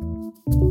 [0.00, 0.67] Thank you.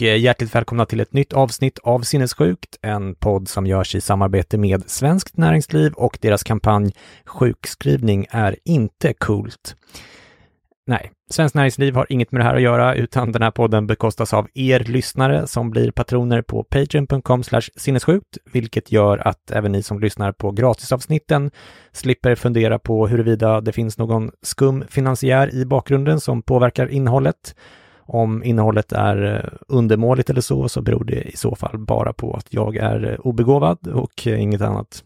[0.00, 4.58] Och hjärtligt välkomna till ett nytt avsnitt av Sinnessjukt, en podd som görs i samarbete
[4.58, 6.92] med Svenskt Näringsliv och deras kampanj
[7.24, 9.76] Sjukskrivning är inte coolt.
[10.86, 14.34] Nej, Svenskt Näringsliv har inget med det här att göra, utan den här podden bekostas
[14.34, 17.42] av er lyssnare som blir patroner på patreon.com
[17.76, 21.50] sinnessjukt, vilket gör att även ni som lyssnar på gratisavsnitten
[21.92, 27.54] slipper fundera på huruvida det finns någon skum finansiär i bakgrunden som påverkar innehållet.
[28.12, 32.34] Om innehållet är eh, undermåligt eller så, så beror det i så fall bara på
[32.34, 35.04] att jag är eh, obegåvad och eh, inget annat.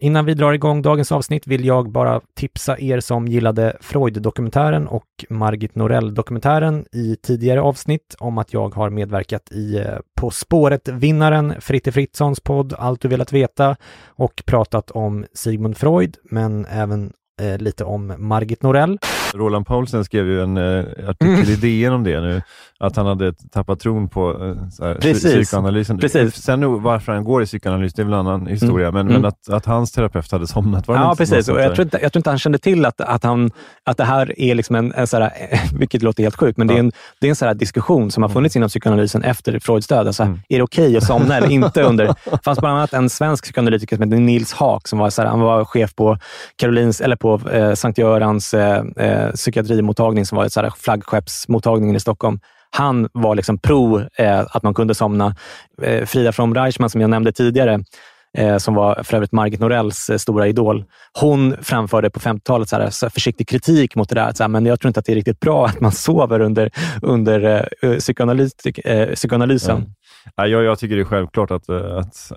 [0.00, 5.24] Innan vi drar igång dagens avsnitt vill jag bara tipsa er som gillade Freud-dokumentären och
[5.28, 9.84] Margit Norell-dokumentären i tidigare avsnitt om att jag har medverkat i
[10.20, 16.66] På spåret-vinnaren Fritte Fritzons podd Allt du velat veta och pratat om Sigmund Freud, men
[16.66, 18.98] även eh, lite om Margit Norell.
[19.34, 22.42] Roland Paulsen skrev ju en eh, artikel i DN om det nu,
[22.80, 25.32] att han hade tappat tron på eh, här, Precis.
[25.48, 25.98] psykoanalysen.
[25.98, 26.34] Precis.
[26.42, 29.12] Sen varför han går i psykoanalys, det är väl en annan historia, men, Mm.
[29.22, 31.48] men att, att hans terapeut hade somnat var det Ja, precis.
[31.48, 33.50] Och jag, tror inte, jag tror inte han kände till att, att, han,
[33.84, 35.32] att det här är liksom en, en så här,
[35.78, 38.22] vilket låter helt sjukt, men det är en, det är en så här diskussion som
[38.22, 40.06] har funnits inom psykoanalysen efter Freuds död.
[40.06, 40.40] Alltså, Mm.
[40.48, 41.82] Är det okej att somna eller inte?
[41.82, 42.06] under?
[42.06, 45.28] Det fanns bland annat en svensk psykoanalytiker som hette Nils Haak, som var, så här,
[45.28, 46.18] han var chef på
[46.56, 48.82] Karolins, eller på eh, Sankt Görans eh,
[49.18, 52.40] eh, psykiatrimottagning, som var ett så här flaggskeppsmottagningen i Stockholm.
[52.70, 55.34] Han var liksom pro eh, att man kunde somna.
[55.82, 57.80] Eh, Frida from Reichmann, som jag nämnde tidigare,
[58.38, 60.84] eh, som var för övrigt Margit Norells eh, stora idol.
[61.20, 64.32] Hon framförde på 50-talet så här, så försiktig kritik mot det där.
[64.32, 66.70] Så här, men jag tror inte att det är riktigt bra att man sover under,
[67.02, 69.94] under eh, psykoanalytik, eh, psykoanalysen.
[70.36, 72.32] Ja, jag, jag tycker det är självklart att, att,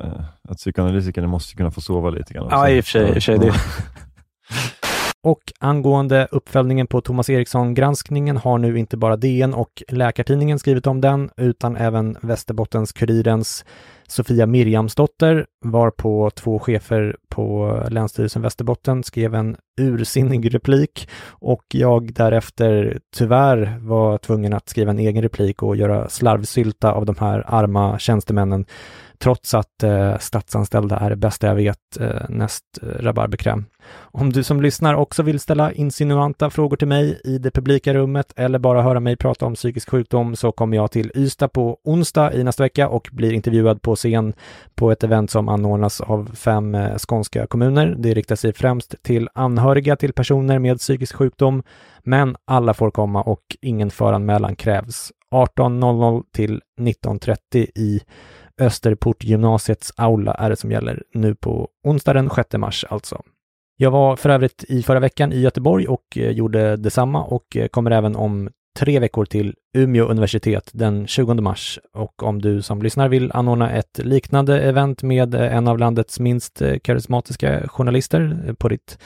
[0.50, 2.48] att psykoanalytikerna måste kunna få sova lite grann.
[2.52, 3.08] Ja, i och för sig.
[3.08, 3.54] I och för sig det.
[5.24, 11.02] Och angående uppföljningen på Thomas Eriksson-granskningen har nu inte bara DN och Läkartidningen skrivit om
[11.02, 13.66] den, utan även Västerbottens-Kurirens
[14.08, 21.10] Sofia Mirjamsdotter, varpå två chefer på Länsstyrelsen Västerbotten skrev en ursinnig replik.
[21.30, 27.06] Och jag därefter tyvärr var tvungen att skriva en egen replik och göra slarvsylta av
[27.06, 28.66] de här arma tjänstemännen,
[29.22, 33.66] trots att eh, statsanställda är det bästa jag vet eh, näst eh, rabarberkräm.
[34.00, 38.34] Om du som lyssnar också vill ställa insinuanta frågor till mig i det publika rummet
[38.36, 42.34] eller bara höra mig prata om psykisk sjukdom så kommer jag till Ystad på onsdag
[42.34, 44.34] i nästa vecka och blir intervjuad på scen
[44.76, 47.96] på ett event som anordnas av fem eh, skånska kommuner.
[47.98, 51.64] Det riktar sig främst till anhöriga till personer med psykisk sjukdom,
[52.04, 55.12] men alla får komma och ingen föranmälan krävs.
[55.32, 57.38] 18.00 till 19.30
[57.76, 58.02] i
[58.62, 63.22] Österportgymnasiets aula är det som gäller nu på onsdag den 6 mars alltså.
[63.78, 67.68] Jag var för övrigt i förra veckan i Göteborg och eh, gjorde detsamma och eh,
[67.68, 71.80] kommer även om tre veckor till Umeå universitet den 20 mars.
[71.94, 76.20] Och om du som lyssnar vill anordna ett liknande event med eh, en av landets
[76.20, 78.98] minst karismatiska journalister på ditt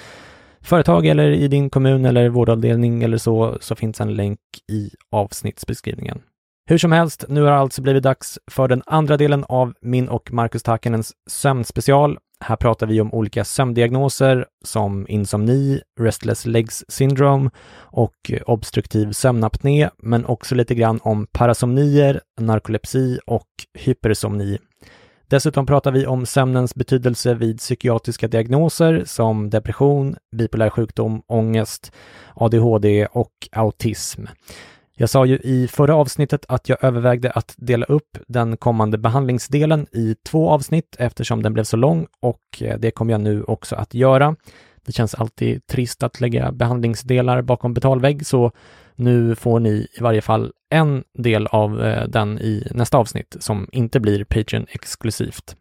[0.61, 4.39] företag eller i din kommun eller vårdavdelning eller så, så finns en länk
[4.71, 6.21] i avsnittsbeskrivningen.
[6.67, 10.09] Hur som helst, nu har det alltså blivit dags för den andra delen av min
[10.09, 12.17] och Marcus Takanens sömnspecial.
[12.39, 20.25] Här pratar vi om olika sömndiagnoser som insomni, restless legs syndrome och obstruktiv sömnapné, men
[20.25, 24.57] också lite grann om parasomnier, narkolepsi och hypersomni.
[25.27, 31.91] Dessutom pratar vi om sömnens betydelse vid psykiatriska diagnoser som depression, bipolär sjukdom, ångest,
[32.35, 34.25] ADHD och autism.
[34.97, 39.87] Jag sa ju i förra avsnittet att jag övervägde att dela upp den kommande behandlingsdelen
[39.91, 43.75] i två avsnitt eftersom den blev så lång och eh, det kommer jag nu också
[43.75, 44.35] att göra.
[44.85, 48.51] Det känns alltid trist att lägga behandlingsdelar bakom betalvägg så
[48.95, 53.69] nu får ni i varje fall en del av eh, den i nästa avsnitt som
[53.71, 55.55] inte blir Patreon exklusivt.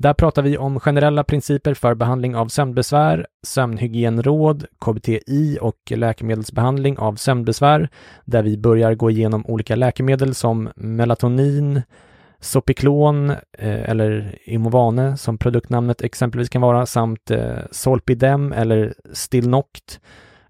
[0.00, 7.14] Där pratar vi om generella principer för behandling av sömnbesvär, sömnhygienråd, KBTI och läkemedelsbehandling av
[7.14, 7.88] sömnbesvär,
[8.24, 11.82] där vi börjar gå igenom olika läkemedel som melatonin,
[12.40, 20.00] Sopiklon eh, eller Imovane som produktnamnet exempelvis kan vara samt eh, Solpidem eller Stilnoct.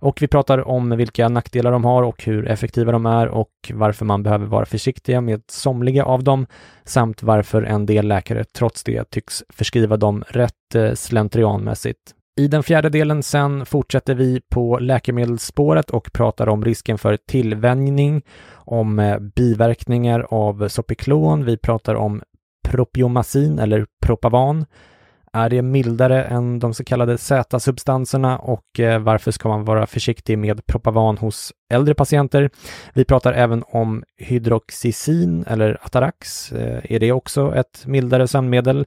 [0.00, 4.04] Och vi pratar om vilka nackdelar de har och hur effektiva de är och varför
[4.04, 6.46] man behöver vara försiktiga med somliga av dem
[6.84, 12.14] samt varför en del läkare trots det tycks förskriva dem rätt eh, slentrianmässigt.
[12.38, 18.22] I den fjärde delen sen fortsätter vi på läkemedelsspåret och pratar om risken för tillvänjning,
[18.54, 21.44] om eh, biverkningar av Sopiklon.
[21.44, 22.22] Vi pratar om
[22.68, 24.66] propiomacin eller Propavan.
[25.32, 30.38] Är det mildare än de så kallade Z-substanserna och eh, varför ska man vara försiktig
[30.38, 32.50] med Propavan hos äldre patienter?
[32.94, 36.52] Vi pratar även om hydroxicin eller Atarax.
[36.52, 38.86] Eh, är det också ett mildare sömnmedel?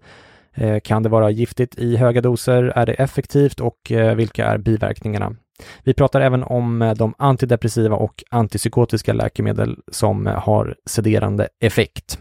[0.54, 2.64] Eh, kan det vara giftigt i höga doser?
[2.64, 3.78] Är det effektivt och
[4.16, 5.36] vilka är biverkningarna?
[5.84, 12.20] Vi pratar även om de antidepressiva och antipsykotiska läkemedel som har sederande effekt.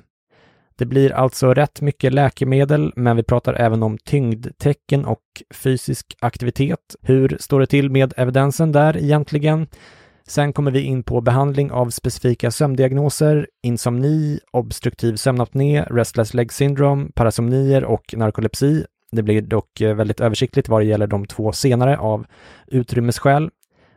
[0.80, 5.22] Det blir alltså rätt mycket läkemedel, men vi pratar även om tyngdtecken och
[5.54, 6.96] fysisk aktivitet.
[7.02, 9.66] Hur står det till med evidensen där egentligen?
[10.26, 17.08] Sen kommer vi in på behandling av specifika sömndiagnoser, insomni, obstruktiv sömnapné, restless leg syndrome,
[17.14, 18.84] parasomnier och narkolepsi.
[19.12, 22.26] Det blir dock eh, väldigt översiktligt vad det gäller de två senare av
[22.66, 23.50] utrymmesskäl.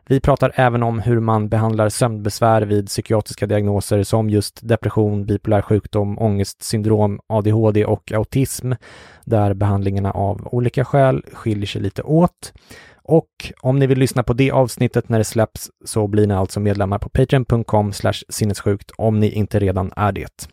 [0.06, 5.62] Vi pratar även om hur man behandlar sömnbesvär vid psykiatriska diagnoser som just depression, bipolär
[5.62, 8.72] sjukdom, ångestsyndrom, ADHD och autism,
[9.26, 12.54] där behandlingarna av olika skäl skiljer sig lite åt.
[13.04, 13.30] Och
[13.62, 17.00] om ni vill lyssna på det avsnittet när det släpps så blir ni alltså medlemmar
[17.00, 17.92] på patreon.com
[18.30, 20.48] sinnessjukt om ni inte redan är det.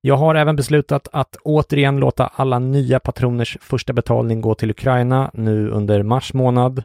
[0.00, 5.30] Jag har även beslutat att återigen låta alla nya patroners första betalning gå till Ukraina
[5.34, 6.82] nu under mars månad.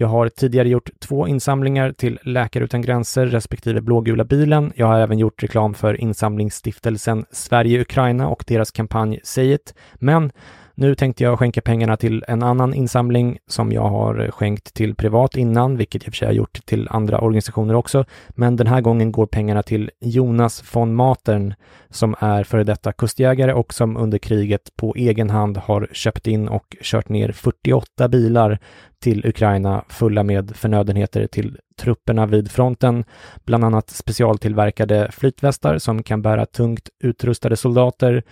[0.00, 4.72] Jag har tidigare gjort två insamlingar till Läkare utan gränser respektive Blågula bilen.
[4.76, 9.74] Jag har även gjort reklam för insamlingsstiftelsen Sverige-Ukraina och deras kampanj Säg it.
[9.94, 10.32] Men
[10.78, 15.36] nu tänkte jag skänka pengarna till en annan insamling som jag har skänkt till privat
[15.36, 18.04] innan, vilket jag för sig har gjort till andra organisationer också.
[18.28, 21.54] Men den här gången går pengarna till Jonas von Matern
[21.90, 26.48] som är före detta kustjägare och som under kriget på egen hand har köpt in
[26.48, 28.58] och kört ner 48 bilar
[29.02, 33.04] till Ukraina fulla med förnödenheter till trupperna vid fronten,
[33.44, 38.22] bland annat specialtillverkade flytvästar som kan bära tungt utrustade soldater,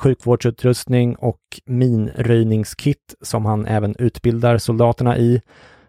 [0.00, 5.40] sjukvårdsutrustning och minröjningskit som han även utbildar soldaterna i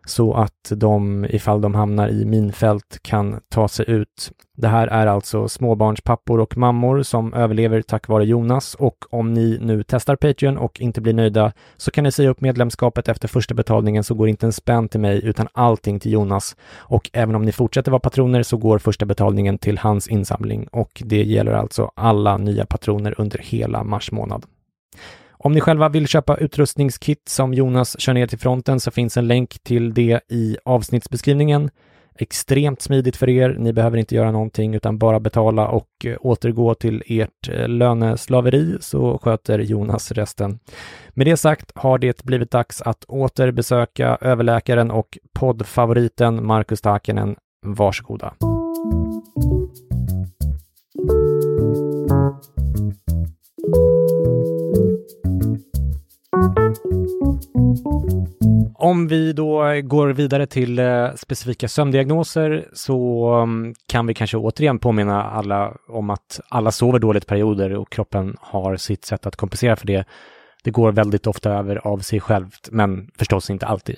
[0.06, 4.31] så att de, ifall de hamnar i minfält, kan ta sig ut.
[4.57, 9.57] Det här är alltså småbarnspappor och mammor som överlever tack vare Jonas och om ni
[9.62, 13.53] nu testar Patreon och inte blir nöjda så kan ni säga upp medlemskapet efter första
[13.53, 16.56] betalningen så går inte en spänn till mig utan allting till Jonas.
[16.77, 21.01] Och även om ni fortsätter vara patroner så går första betalningen till hans insamling och
[21.06, 24.45] det gäller alltså alla nya patroner under hela mars månad.
[25.44, 29.28] Om ni själva vill köpa utrustningskit som Jonas kör ner till fronten så finns en
[29.28, 31.70] länk till det i avsnittsbeskrivningen.
[32.16, 33.56] Extremt smidigt för er.
[33.60, 38.78] Ni behöver inte göra någonting utan bara betala och eh, återgå till ert eh, löneslaveri
[38.80, 40.60] så sköter Jonas resten.
[41.10, 47.36] Med det sagt har det blivit dags att åter besöka överläkaren och poddfavoriten Marcus Takenen.
[47.66, 48.34] Varsågoda.
[58.83, 64.80] Om vi då går vidare till eh, specifika sömndiagnoser så mm, kan vi kanske återigen
[64.80, 69.75] påminna alla om att alla sover dåligt perioder och kroppen har sitt sätt att kompensera
[69.75, 70.06] för det.
[70.63, 73.98] Det går väldigt ofta över av sig självt, men förstås inte alltid.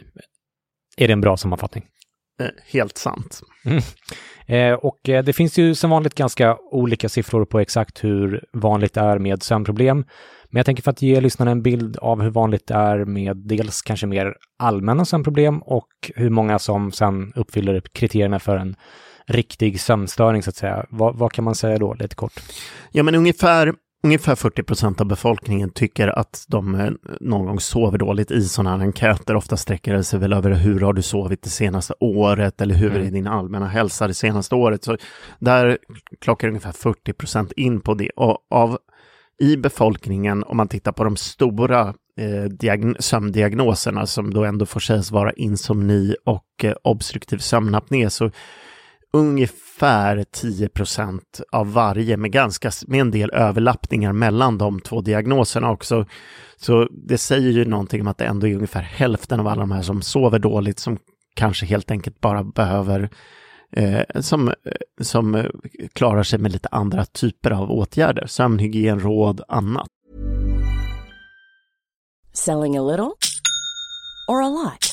[0.97, 1.83] Är det en bra sammanfattning?
[2.41, 3.41] Eh, helt sant.
[3.65, 3.83] Mm.
[4.47, 8.93] Eh, och eh, det finns ju som vanligt ganska olika siffror på exakt hur vanligt
[8.93, 9.97] det är med sömnproblem.
[10.49, 13.37] Men jag tänker för att ge lyssnarna en bild av hur vanligt det är med
[13.37, 18.75] dels kanske mer allmänna sömnproblem och hur många som sen uppfyller kriterierna för en
[19.27, 20.85] riktig sömnstörning så att säga.
[20.89, 22.33] Vad, vad kan man säga då, lite kort?
[22.91, 23.73] Ja, men ungefär
[24.05, 28.77] Ungefär 40 procent av befolkningen tycker att de eh, någon gång sover dåligt i sådana
[28.77, 29.35] här enkäter.
[29.35, 32.91] Ofta sträcker det sig väl över hur har du sovit det senaste året eller hur
[32.91, 33.07] mm.
[33.07, 34.83] är din allmänna hälsa det senaste året.
[34.83, 34.97] Så
[35.39, 35.77] där
[36.21, 38.09] klockar ungefär 40 procent in på det.
[38.09, 38.77] Och av
[39.39, 45.11] i befolkningen, om man tittar på de stora eh, sömndiagnoserna som då ändå får sägas
[45.11, 48.31] vara insomni och eh, obstruktiv sömnapné, så
[49.13, 50.69] ungefär 10
[51.51, 56.05] av varje med, ganska, med en del överlappningar mellan de två diagnoserna också.
[56.57, 59.71] Så det säger ju någonting om att det ändå är ungefär hälften av alla de
[59.71, 60.97] här som sover dåligt som
[61.35, 63.09] kanske helt enkelt bara behöver
[63.75, 64.53] eh, som, eh,
[65.01, 65.45] som eh,
[65.93, 68.27] klarar sig med lite andra typer av åtgärder.
[68.27, 69.87] Sömnhygien, råd, annat.
[72.33, 73.11] Selling a little
[74.27, 74.92] or a lot?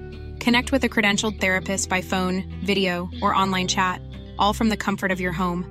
[0.41, 4.01] Connect with a credentialed therapist by phone, video, or online chat,
[4.39, 5.65] all from the comfort of your home.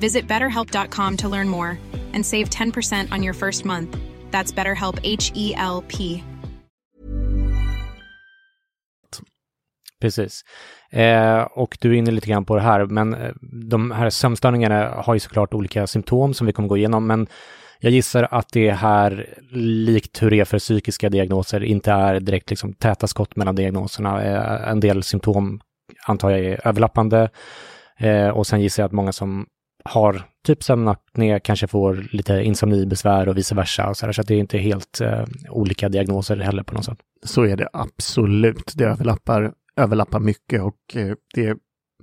[0.00, 1.78] Visit betterhelp.com to learn more
[2.14, 3.96] and save 10% on your first month.
[4.30, 6.22] That's BetterHelp H E L P.
[10.00, 10.42] Precis.
[10.90, 13.32] Eh, och du är inne lite grann på det här, men eh,
[13.70, 17.26] de här sömnstörningarna har ju såklart olika symptom som vi kommer gå igenom, men
[17.82, 19.26] jag gissar att det här,
[19.86, 24.22] likt hur det är för psykiska diagnoser, inte är direkt liksom täta skott mellan diagnoserna.
[24.22, 25.60] Eh, en del symptom
[26.06, 27.30] antar jag är överlappande
[27.98, 29.46] eh, och sen gissar jag att många som
[29.84, 33.88] har typ sömnapné kanske får lite insomnibesvär och vice versa.
[33.88, 36.84] Och så, här, så att det är inte helt eh, olika diagnoser heller på något
[36.84, 36.98] sätt.
[37.24, 38.72] Så är det absolut.
[38.74, 41.56] Det överlappar, överlappar mycket och eh, det,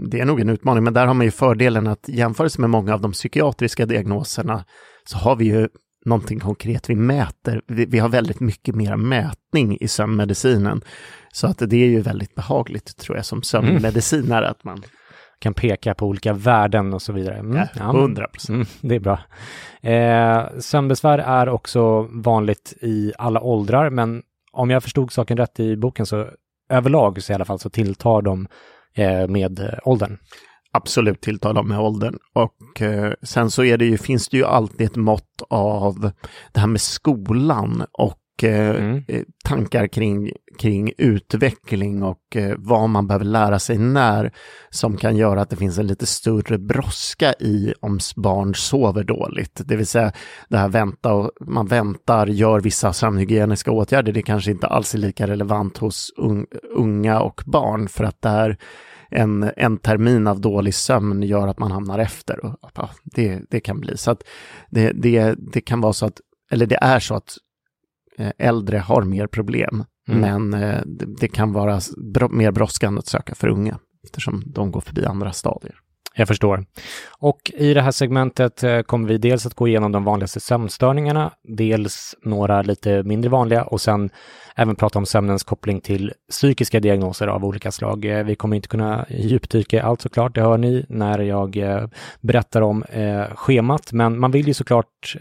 [0.09, 0.83] det är nog en utmaning.
[0.83, 4.65] Men där har man ju fördelen att jämfört med många av de psykiatriska diagnoserna
[5.09, 5.67] så har vi ju
[6.05, 7.61] någonting konkret vi mäter.
[7.67, 10.81] Vi, vi, har väldigt mycket mer mätning i sömnmedicinen.
[11.33, 14.51] Så att det är ju väldigt behagligt tror jag som sömnmedicinare mm.
[14.51, 14.83] att man
[15.39, 17.37] kan peka på olika värden och så vidare.
[17.37, 18.55] Mm, ja, 100 procent.
[18.55, 19.19] Mm, det är bra.
[19.81, 25.77] Eh, sömnbesvär är också vanligt i alla åldrar, men om jag förstod saken rätt i
[25.77, 26.27] boken så
[26.69, 28.47] överlag så i alla fall så tilltar de
[28.93, 30.17] eh, med åldern
[30.73, 32.17] absolut tilltala med åldern.
[32.33, 36.11] Och eh, sen så är det ju, finns det ju alltid ett mått av
[36.53, 39.03] det här med skolan och eh, mm.
[39.07, 44.31] Eh, tankar kring, kring utveckling och eh, vad man behöver lära sig när
[44.69, 49.61] som kan göra att det finns en lite större brådska i om barn sover dåligt.
[49.65, 50.11] Det vill säga
[50.49, 54.13] det här vänta och man väntar, gör vissa sömnhygieniska åtgärder.
[54.13, 56.11] Det kanske inte alls är lika relevant hos
[56.75, 58.57] unga och barn för att det här
[59.09, 62.45] en, en termin av dålig sömn gör att man hamnar efter.
[62.45, 64.23] Och, ja, det, det kan bli så att
[64.69, 67.37] det, det, det kan vara så att, eller det är så att
[68.17, 70.21] eh, äldre har mer problem, mm.
[70.21, 71.79] men eh, det, det, kan vara
[72.13, 75.75] br mer brådskande att söka för unga eftersom de går förbi andra stadier.
[76.19, 76.65] Jag förstår.
[77.19, 81.31] Och i det här segmentet eh, kommer vi dels att gå igenom de vanligaste sömnstörningarna,
[81.43, 84.09] dels några lite mindre vanliga och sen
[84.55, 88.05] även prata om sömnens koppling till psykiska diagnoser av olika slag.
[88.05, 91.87] Eh, vi kommer inte kunna djupdyka i allt såklart, det hör ni när jag eh,
[92.21, 92.83] berättar om
[93.35, 95.15] schemat, men man vill ju såklart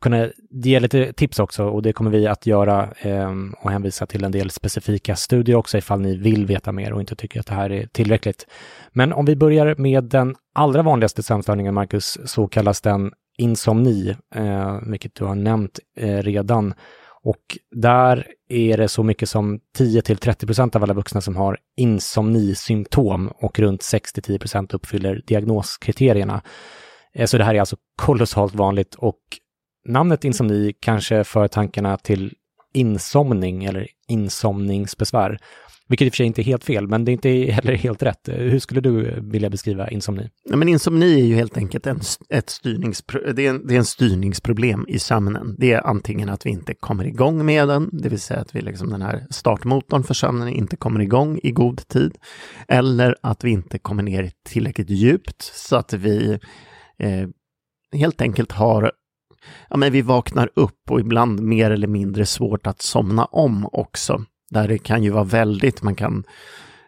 [0.00, 3.30] kunna ge lite tips också och det kommer vi att göra eh,
[3.60, 7.16] och hänvisa till en del specifika studier också ifall ni vill veta mer och inte
[7.16, 8.46] tycker att det här är tillräckligt.
[8.92, 14.78] Men om vi börjar med den allra vanligaste sömnstörningen, Marcus, så kallas den insomni, eh,
[14.86, 16.74] vilket du har nämnt eh, redan.
[17.22, 21.36] Och där är det så mycket som 10 till 30 procent av alla vuxna som
[21.36, 26.42] har insomnisymptom och runt 6 till 10 procent uppfyller diagnoskriterierna.
[27.14, 29.18] Eh, så det här är alltså kolossalt vanligt och
[29.88, 32.34] namnet insomni kanske för tankarna till
[32.74, 35.38] insomning eller insomningsbesvär.
[35.88, 38.02] Vilket i och för sig inte är helt fel, men det är inte heller helt
[38.02, 38.28] rätt.
[38.28, 40.30] Hur skulle du vilja beskriva insomni?
[40.44, 43.78] Ja, men insomni är ju helt enkelt en, ett styrningspro, det är en, det är
[43.78, 45.56] en styrningsproblem i sömnen.
[45.58, 48.60] Det är antingen att vi inte kommer igång med den, det vill säga att vi
[48.60, 52.18] liksom den här startmotorn för sömnen inte kommer igång i god tid,
[52.68, 56.38] eller att vi inte kommer ner tillräckligt djupt så att vi
[56.98, 57.28] eh,
[57.92, 58.92] helt enkelt har
[59.70, 64.24] ja, men vi vaknar upp och ibland mer eller mindre svårt att somna om också.
[64.50, 66.24] Där det kan ju vara väldigt, man kan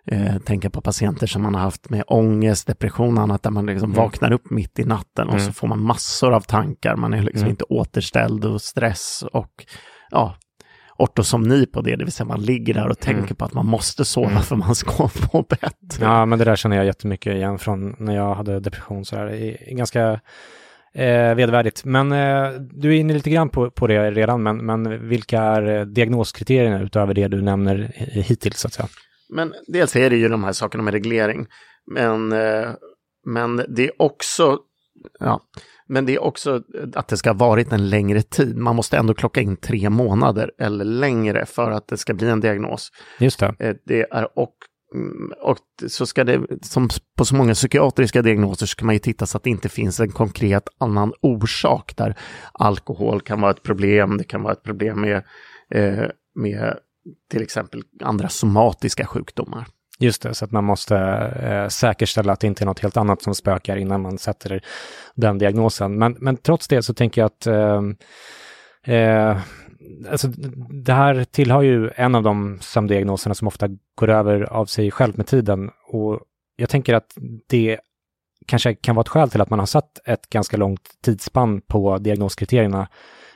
[0.06, 3.66] eh, tänka på patienter som man har haft med ångest, depression och annat, där man
[3.66, 4.04] liksom mm.
[4.04, 5.46] vaknar upp mitt i natten och mm.
[5.46, 7.50] så får man massor av tankar, man är liksom mm.
[7.50, 9.66] inte återställd och stress och
[10.10, 10.36] ja,
[10.98, 13.36] ortosomni på det, det vill säga man ligger där och tänker mm.
[13.36, 14.42] på att man måste sova mm.
[14.42, 16.04] för man ska få bättre.
[16.04, 19.04] Ja, men det där känner jag jättemycket igen från när jag hade depression.
[19.04, 19.26] Så där.
[19.26, 20.20] Det är ganska
[20.94, 21.84] eh, vedervärdigt.
[21.84, 25.78] Men eh, du är inne lite grann på, på det redan, men, men vilka är
[25.78, 28.88] eh, diagnoskriterierna utöver det du nämner hittills så att säga?
[29.28, 31.46] Men dels är det ju de här sakerna med reglering.
[31.90, 32.70] Men eh,
[33.26, 34.58] Men det är också,
[35.20, 35.40] ja,
[35.88, 36.62] men det är också
[36.94, 38.56] att det ska ha varit en längre tid.
[38.56, 42.40] Man måste ändå klocka in tre månader eller längre för att det ska bli en
[42.40, 42.90] diagnos.
[43.20, 43.54] Just det.
[43.58, 44.54] Eh, Det är och,
[44.94, 45.58] Mm, och
[45.88, 49.44] så ska det, som på så många psykiatriska diagnoser, ska man ju titta så att
[49.44, 52.18] det inte finns en konkret annan orsak där
[52.52, 55.22] alkohol kan vara ett problem, det kan vara ett problem med,
[55.74, 56.76] eh, med
[57.30, 59.66] till exempel andra somatiska sjukdomar.
[59.98, 63.22] Just det, så att man måste eh, säkerställa att det inte är något helt annat
[63.22, 64.64] som spökar innan man sätter
[65.14, 65.98] den diagnosen.
[65.98, 67.82] Men, men trots det så tänker jag att eh,
[68.96, 69.38] eh,
[70.10, 70.28] alltså,
[70.84, 75.16] det här tillhör ju en av de sömndiagnoserna som ofta går över av sig själv
[75.16, 75.70] med tiden.
[75.88, 76.20] Och
[76.56, 77.12] jag tänker att
[77.48, 77.78] det
[78.46, 81.98] kanske kan vara ett skäl till att man har satt ett ganska långt tidsspann på
[81.98, 82.88] diagnoskriterierna.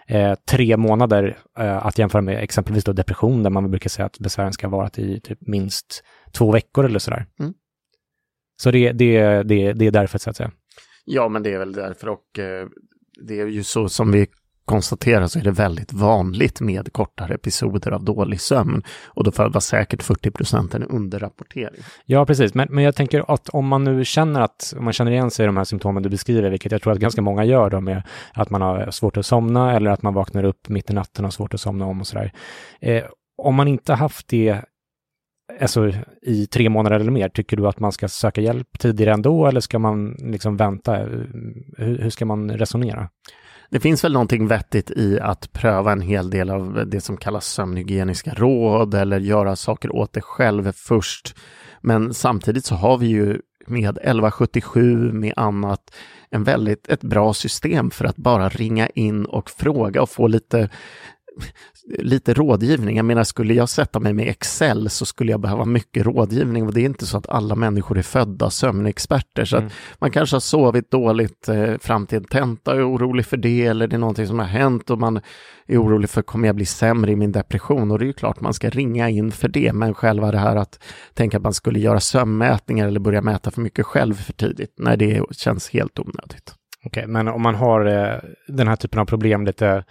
[0.08, 4.18] Eh, tre månader eh, att jämföra med exempelvis då depression där man brukar säga att
[4.18, 7.26] besvären ska vara i typ minst två veckor eller sådär.
[7.40, 7.54] Mm.
[8.62, 10.50] Så det, det, det, det är därför så att säga.
[11.04, 12.66] Ja, men det är väl därför och eh,
[13.26, 14.26] det är ju så som vi
[14.66, 18.82] konstatera så är det väldigt vanligt med kortare episoder av dålig sömn.
[19.06, 21.82] Och då får säkert 40 procent en underrapportering.
[22.04, 22.54] Ja, precis.
[22.54, 25.44] Men, men jag tänker att om man nu känner att, om man känner igen sig
[25.44, 28.02] i de här symptomen du beskriver, vilket jag tror att ganska många gör då med
[28.34, 31.26] att man har svårt att somna eller att man vaknar upp mitt i natten och
[31.26, 32.32] har svårt att somna om och sådär.
[32.80, 33.04] Eh,
[33.42, 34.60] om man inte haft det
[35.60, 35.92] alltså,
[36.22, 39.60] i tre månader eller mer, tycker du att man ska söka hjälp tidigare ändå eller
[39.60, 40.96] ska man liksom vänta?
[41.76, 43.08] Hur, hur ska man resonera?
[43.70, 47.46] Det finns väl någonting vettigt i att pröva en hel del av det som kallas
[47.46, 51.34] sömnhygieniska råd eller göra saker åt det själv först.
[51.80, 55.94] Men samtidigt så har vi ju med 1177 med annat
[56.30, 60.68] en väldigt, ett bra system för att bara ringa in och fråga och få lite
[61.98, 62.96] lite rådgivning.
[62.96, 66.74] Jag menar, skulle jag sätta mig med Excel så skulle jag behöva mycket rådgivning och
[66.74, 69.44] det är inte så att alla människor är födda sömnexperter.
[69.44, 69.66] Så Mm.
[69.66, 73.36] att man kanske har sovit dåligt eh, fram till en tenta och är orolig för
[73.36, 75.20] det eller det är någonting som har hänt och man
[75.66, 78.40] är orolig för kommer jag bli sämre i min depression och det är ju klart
[78.40, 79.72] man ska ringa in för det.
[79.72, 80.78] Men själva det här att
[81.14, 84.96] tänka att man skulle göra sömnmätningar eller börja mäta för mycket själv för tidigt, nej
[84.96, 86.54] det känns helt onödigt.
[86.84, 89.84] Okej, men om man har eh, den här typen av problem lite,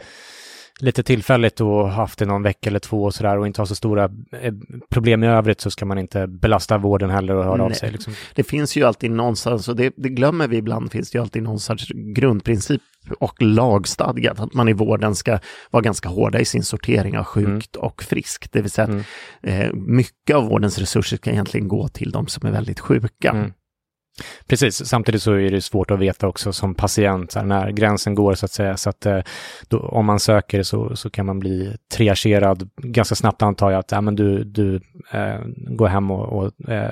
[0.80, 3.76] lite tillfälligt och haft det någon vecka eller två och sådär och inte har så
[3.76, 4.04] stora
[4.42, 4.54] eh,
[4.90, 7.78] problem i övrigt så ska man inte belasta vården heller och höra av Nej.
[7.78, 7.92] sig.
[7.92, 8.14] Liksom.
[8.36, 11.44] Det finns ju alltid någonstans, och det, det glömmer vi ibland, finns det ju alltid
[11.44, 12.82] någon sorts grundprincip
[13.20, 15.40] och lagstadgat att man i vården ska
[15.72, 18.52] vara ganska hårda i sin sortering av sjukt och friskt.
[18.52, 19.06] Det vill säga att
[19.44, 19.62] Mm.
[19.62, 23.30] eh, mycket av vårdens resurser ska egentligen gå till de som är väldigt sjuka.
[23.30, 23.54] Mm.
[24.47, 28.45] Precis, samtidigt så är det svårt att veta också som patient när gränsen går så
[28.45, 28.78] att säga.
[28.78, 29.19] Så att eh,
[29.67, 33.91] då, om man söker så, så kan man bli triagerad ganska snabbt antar jag att
[33.91, 34.75] ja, men du, du
[35.12, 36.91] eh, går hem och, och eh,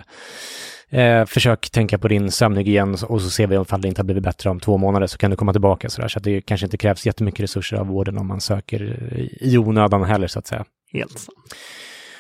[0.90, 4.24] eh, försök tänka på din sömnhygien och så ser vi om det inte har blivit
[4.24, 6.08] bättre om två månader så kan du komma tillbaka så där.
[6.08, 10.04] Så att det kanske inte krävs jättemycket resurser av vården om man söker i onödan
[10.04, 10.66] heller så att säga.
[10.94, 11.38] Helt sant.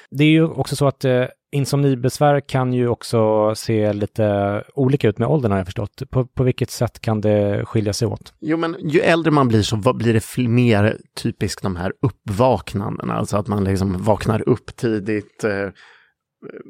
[0.09, 5.17] Det är ju också så att eh, insomnibesvär kan ju också se lite olika ut
[5.17, 6.03] med åldern har jag förstått.
[6.09, 8.33] På, på vilket sätt kan det skilja sig åt?
[8.39, 13.37] Jo, men ju äldre man blir så blir det mer typiskt de här uppvaknandena, alltså
[13.37, 15.43] att man liksom vaknar upp tidigt.
[15.43, 15.69] Eh,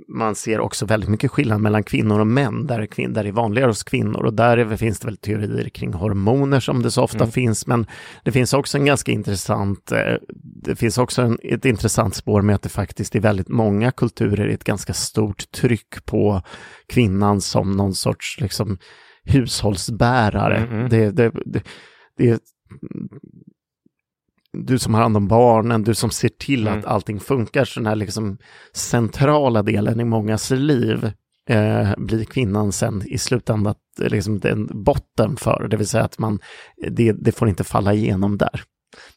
[0.08, 3.34] man ser också väldigt mycket skillnad mellan kvinnor och män, där, kvin- där det är
[3.34, 4.24] vanligare hos kvinnor.
[4.26, 7.32] Och där finns det väl teorier kring hormoner som det så ofta Mm.
[7.32, 7.86] finns, men
[8.24, 10.16] det finns också en ganska intressant, eh,
[10.64, 14.48] det finns också en, ett intressant spår med att det faktiskt i väldigt många kulturer
[14.48, 16.42] är ett ganska stort tryck på
[16.88, 18.78] kvinnan som någon sorts liksom,
[19.26, 20.58] hushållsbärare.
[20.58, 20.90] Mm.
[20.90, 21.64] Det, det, det,
[22.18, 22.40] det
[24.58, 26.80] du som har hand om barnen, du som ser till Mm.
[26.80, 27.66] att allting funkar.
[27.66, 28.38] Så den här liksom
[28.74, 31.12] centrala delen i mångas liv
[31.50, 35.68] eh, blir kvinnan sen i slutändan liksom den botten för.
[35.70, 36.40] Det vill säga att man,
[36.92, 38.62] det, det får inte falla igenom där.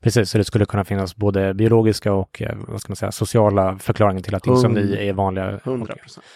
[0.02, 3.78] Precis, så det skulle kunna finnas både biologiska och eh, vad ska man säga, sociala
[3.78, 5.60] förklaringar till att insomni Hund- är vanliga.
[5.64, 6.26] 100 procent.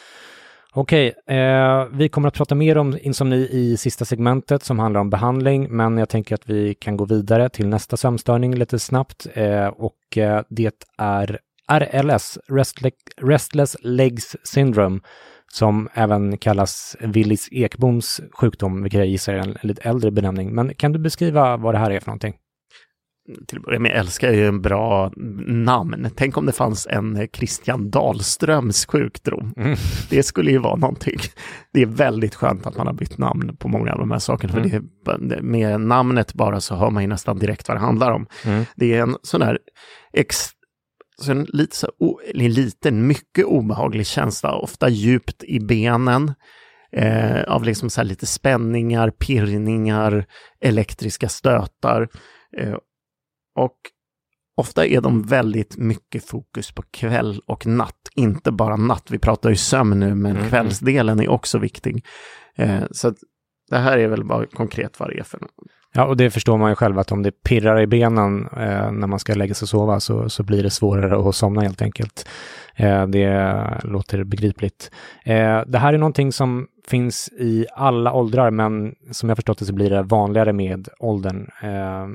[0.75, 5.11] Okej, eh, vi kommer att prata mer om insomni i sista segmentet som handlar om
[5.11, 9.67] behandling, men jag tänker att vi kan gå vidare till nästa sömnstörning lite snabbt eh,
[9.67, 11.39] och eh, det är
[11.73, 15.01] RLS, Restle- Restless Legs Syndrome,
[15.53, 20.55] som även kallas Willis Ekboms sjukdom, vilket jag gissar är en lite äldre benämning.
[20.55, 22.35] Men kan du beskriva vad det här är för någonting?
[23.47, 25.13] Till börja med älskar jag ju en bra
[25.47, 26.09] namn.
[26.17, 29.55] Tänk om det fanns en Christian Dahlströms sjukdom.
[29.57, 29.77] Mm.
[30.11, 31.19] Det skulle ju vara någonting.
[31.73, 34.53] Det är väldigt skönt att man har bytt namn på många av de här sakerna.
[34.53, 34.71] För Mm.
[35.29, 38.27] det, är- med namnet bara så hör man ju nästan direkt vad det handlar om.
[38.47, 38.65] Mm.
[38.77, 39.59] Det är en sån här
[40.13, 40.37] ex,
[41.23, 41.89] så en lite, så,
[42.35, 46.35] en liten, mycket obehaglig känsla, ofta djupt i benen.
[46.93, 50.25] eh, av liksom så lite spänningar, pirrningar,
[50.61, 52.09] elektriska stötar.
[52.59, 52.75] Eh,
[53.57, 53.77] och
[54.57, 59.11] ofta är de väldigt mycket fokus på kväll och natt, inte bara natt.
[59.11, 60.49] Vi pratar ju sömn nu, men mm.
[60.49, 62.07] kvällsdelen är också viktig.
[62.57, 63.15] Eh, så
[63.71, 65.41] det här är väl bara konkret vad det är för
[65.93, 69.07] Ja, och det förstår man ju själv att om det pirrar i benen eh, när
[69.07, 72.29] man ska lägga sig och sova så, så blir det svårare att somna helt enkelt.
[72.77, 74.91] Eh, det låter begripligt.
[75.25, 79.65] Eh, det här är någonting som finns i alla åldrar, men som jag förstått det
[79.65, 81.51] så blir det vanligare med åldern.
[81.63, 82.09] Eh,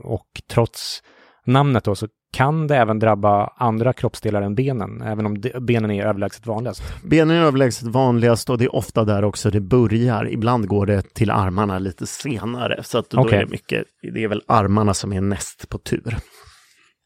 [0.00, 1.02] och trots
[1.46, 6.06] namnet då så kan det även drabba andra kroppsdelar än benen, även om benen är
[6.06, 6.82] överlägset vanligast?
[7.04, 10.28] Benen är överlägset vanligast och det är ofta där också det börjar.
[10.28, 13.38] Ibland går det till armarna lite senare, så att då okay.
[13.38, 16.16] är det mycket, det är väl armarna som är näst på tur.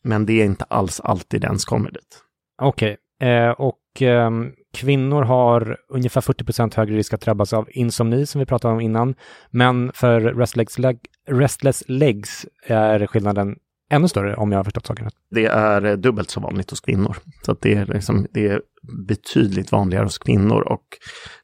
[0.05, 2.23] Men det är inte alls alltid ens kommer dit.
[2.63, 3.31] Okej, okay.
[3.31, 4.31] eh, och eh,
[4.75, 9.15] kvinnor har ungefär 40% högre risk att drabbas av insomni som vi pratade om innan.
[9.51, 10.99] Men för restless, leg
[11.31, 13.57] restless legs är skillnaden
[13.91, 15.15] ännu större om jag har förstått saken rätt.
[15.31, 17.17] Det är eh, dubbelt så vanligt hos kvinnor.
[17.43, 18.63] Så att det, är liksom, det är
[19.07, 20.85] betydligt vanligare hos kvinnor och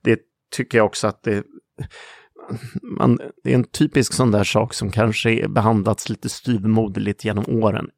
[0.02, 0.20] det
[0.56, 1.44] tycker jag också att det
[2.82, 7.88] man, det är en typisk sån där sak som kanske behandlats lite styvmoderligt genom åren.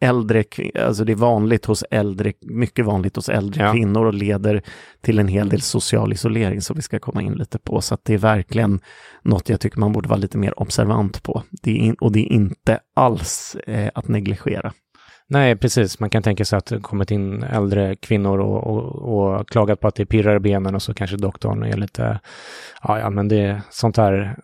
[0.00, 0.44] Äldre,
[0.80, 3.72] alltså det är vanligt hos äldre, mycket vanligt hos äldre ja.
[3.72, 4.62] kvinnor och leder
[5.00, 7.80] till en hel del social isolering som vi ska komma in lite på.
[7.80, 8.80] Så det är verkligen
[9.22, 11.42] något jag tycker man borde vara lite mer observant på.
[11.62, 14.72] Det är in, och det är inte alls eh, att negligera.
[15.28, 16.00] Nej, precis.
[16.00, 19.88] Man kan tänka sig att det kommit in äldre kvinnor och, och, och klagat på
[19.88, 22.20] att det pirrar i benen och så kanske doktorn är lite,
[22.82, 24.36] ja, ja men det är sånt här,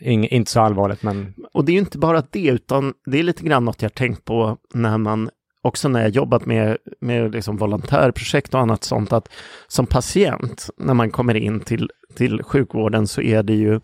[0.00, 1.34] eh, inte så allvarligt men...
[1.52, 4.24] Och det är ju inte bara det, utan det är lite grann något jag tänkt
[4.24, 5.30] på när man
[5.62, 9.28] också när jag jobbat med, med liksom volontärprojekt och annat sånt, att
[9.68, 13.80] som patient, när man kommer in till, till sjukvården så är det ju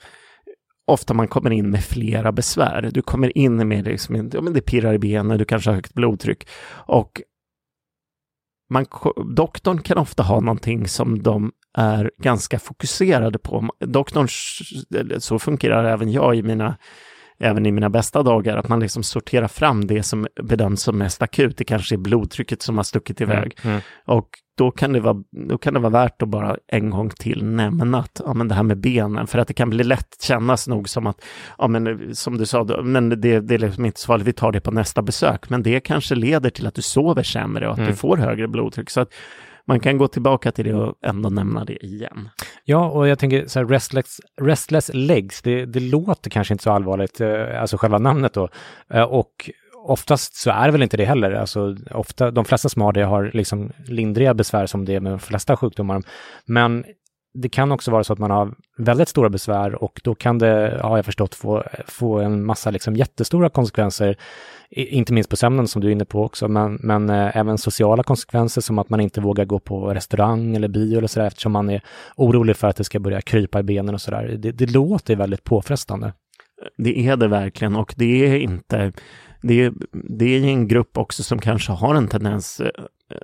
[0.86, 2.90] ofta man kommer in med flera besvär.
[2.94, 5.94] Du kommer in med liksom, ja, men det pirrar i benen, du kanske har högt
[5.94, 6.48] blodtryck.
[6.70, 7.22] Och
[8.70, 8.86] man,
[9.36, 13.68] doktorn kan ofta ha någonting som de är ganska fokuserade på.
[13.80, 14.28] Doktorn,
[15.20, 16.76] så fungerar även jag i mina
[17.38, 21.22] även i mina bästa dagar, att man liksom sorterar fram det som bedöms som mest
[21.22, 21.56] akut.
[21.56, 23.56] Det kanske är blodtrycket som har stuckit mm, iväg.
[23.62, 23.82] Mm, mm.
[24.04, 25.16] Och då kan, det vara,
[25.48, 28.54] då kan det vara värt att bara en gång till nämna att ja, men det
[28.54, 31.24] här med benen, för att det kan bli lätt kännas nog som att,
[31.58, 34.52] ja men som du sa, men det, det är liksom inte så farligt, vi tar
[34.52, 37.78] det på nästa besök, men det kanske leder till att du sover sämre och att
[37.78, 37.90] mm.
[37.90, 38.90] du får högre blodtryck.
[38.90, 39.12] Så att
[39.66, 42.28] man kan gå tillbaka till det och ändå nämna det igen.
[42.64, 46.70] Ja, och jag tänker så här, restless, restless legs, det, det låter kanske inte så
[46.70, 48.48] allvarligt, eh, alltså själva namnet då.
[48.94, 49.50] Eh, och
[49.84, 51.32] oftast så är det väl inte det heller.
[51.32, 55.12] Alltså, ofta, de flesta som har det har liksom lindriga besvär som det är med
[55.12, 56.02] de flesta sjukdomar.
[56.46, 56.84] Men
[57.34, 60.80] det kan också vara så att man har väldigt stora besvär och då kan det,
[60.82, 64.16] har jag förstått, få, få en massa liksom jättestora konsekvenser.
[64.70, 68.02] Inte minst på sömnen som du är inne på också, men, men eh, även sociala
[68.02, 71.70] konsekvenser som att man inte vågar gå på restaurang eller bio eller sådär eftersom man
[71.70, 71.82] är
[72.16, 74.36] orolig för att det ska börja krypa i benen och sådär.
[74.38, 76.12] Det, det låter väldigt påfrestande.
[76.76, 78.92] Det är det verkligen och det är inte
[79.42, 82.70] det är, det är en grupp också som kanske har en tendens, eh,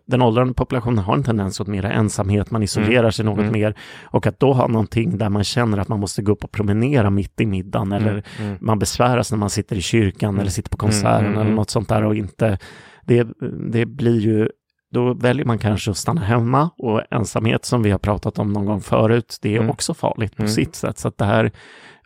[0.06, 3.12] den åldrande populationen har en tendens åt mera ensamhet, man isolerar mm.
[3.12, 3.52] sig något mm.
[3.52, 6.52] mer och att då ha någonting där man känner att man måste gå upp och
[6.52, 8.22] promenera mitt i middagen eller mm.
[8.38, 8.58] mm.
[8.60, 10.50] man besväras när man sitter i kyrkan eller mm.
[10.50, 12.58] sitter på konserten eller något sånt där och inte,
[13.04, 13.28] det,
[13.72, 14.48] det blir ju
[14.90, 18.66] då väljer man kanske att stanna hemma och ensamhet som vi har pratat om någon
[18.66, 19.70] gång förut, det är mm.
[19.70, 20.52] också farligt på mm.
[20.52, 20.98] sitt sätt.
[20.98, 21.52] Så det här,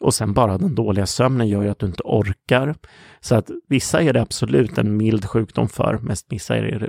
[0.00, 2.74] och sen bara den dåliga sömnen gör ju att du inte orkar.
[3.20, 6.88] Så att vissa är det absolut en mild sjukdom för, mest vissa är det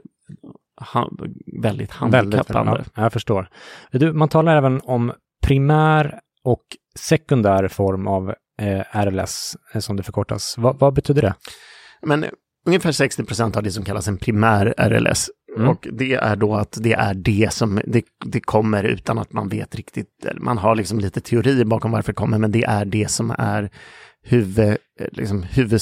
[0.94, 1.12] ha,
[1.62, 2.72] väldigt handikappande.
[2.72, 3.50] Väldigt, ja, jag förstår.
[3.92, 5.12] Du, man talar även om
[5.44, 6.64] primär och
[6.96, 10.58] sekundär form av eh, RLS, eh, som det förkortas.
[10.58, 11.36] Va, vad betyder det?
[12.02, 12.26] Men
[12.66, 15.30] ungefär 60 procent av det som kallas en primär RLS.
[15.58, 15.70] Mm.
[15.70, 19.50] Och det är då att det är det som det, det kommer utan att man
[19.50, 23.12] vet riktigt, man har liksom lite teorier bakom varför det kommer, men det är det
[23.12, 23.70] som är
[24.24, 25.82] huvud, eh, liksom huvud,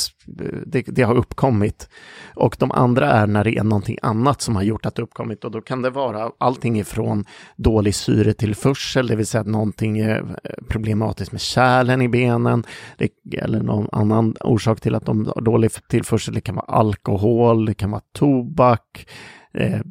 [0.65, 1.89] det, det, har uppkommit.
[2.35, 5.43] Och de andra är när det är någonting annat som har gjort att det uppkommit.
[5.43, 7.25] Och då kan det vara allting ifrån
[7.55, 12.63] dålig syretillförsel, det vill säga att någonting är eh, problematiskt med kärlen i benen,
[12.97, 17.65] det, eller någon annan orsak till att de har dålig tillförsel, det kan vara alkohol,
[17.65, 19.07] det kan vara tobak,
[19.53, 19.81] eh,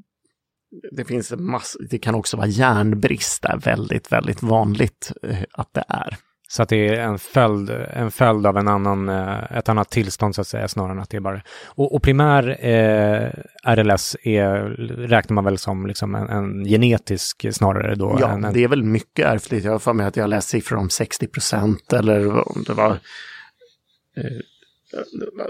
[0.93, 5.43] det finns en massa, det kan också vara järnbrist, det är väldigt, väldigt vanligt eh,
[5.53, 6.17] att det är.
[6.53, 10.35] Så att det är en följd, en följd av en annan, eh, ett annat tillstånd
[10.35, 11.43] så att säga, snarare än att det är bara...
[11.65, 13.31] Och, och primär eh,
[13.75, 14.55] RLS är,
[15.07, 18.17] räknar man väl som liksom en, en genetisk snarare då?
[18.21, 18.55] Ja, en, en...
[18.55, 19.65] det är väl mycket ärftligt.
[19.65, 22.91] Jag har för mig att jag läst siffror om 60 procent eller om det var...
[22.91, 22.99] Eh,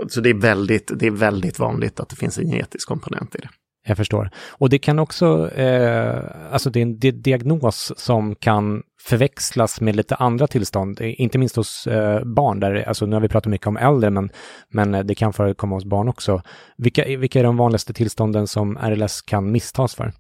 [0.09, 3.39] så det är, väldigt, det är väldigt vanligt att det finns en genetisk komponent i
[3.39, 3.49] det.
[3.87, 4.31] Jag förstår.
[4.49, 9.97] Och det kan också, eh, alltså det är en di diagnos som kan förväxlas med
[9.97, 13.67] lite andra tillstånd, inte minst hos eh, barn, där, alltså nu har vi pratat mycket
[13.67, 14.31] om äldre, men,
[14.69, 16.43] men det kan förekomma hos barn också.
[16.77, 20.13] Vilka, vilka är de vanligaste tillstånden som RLS kan misstas för?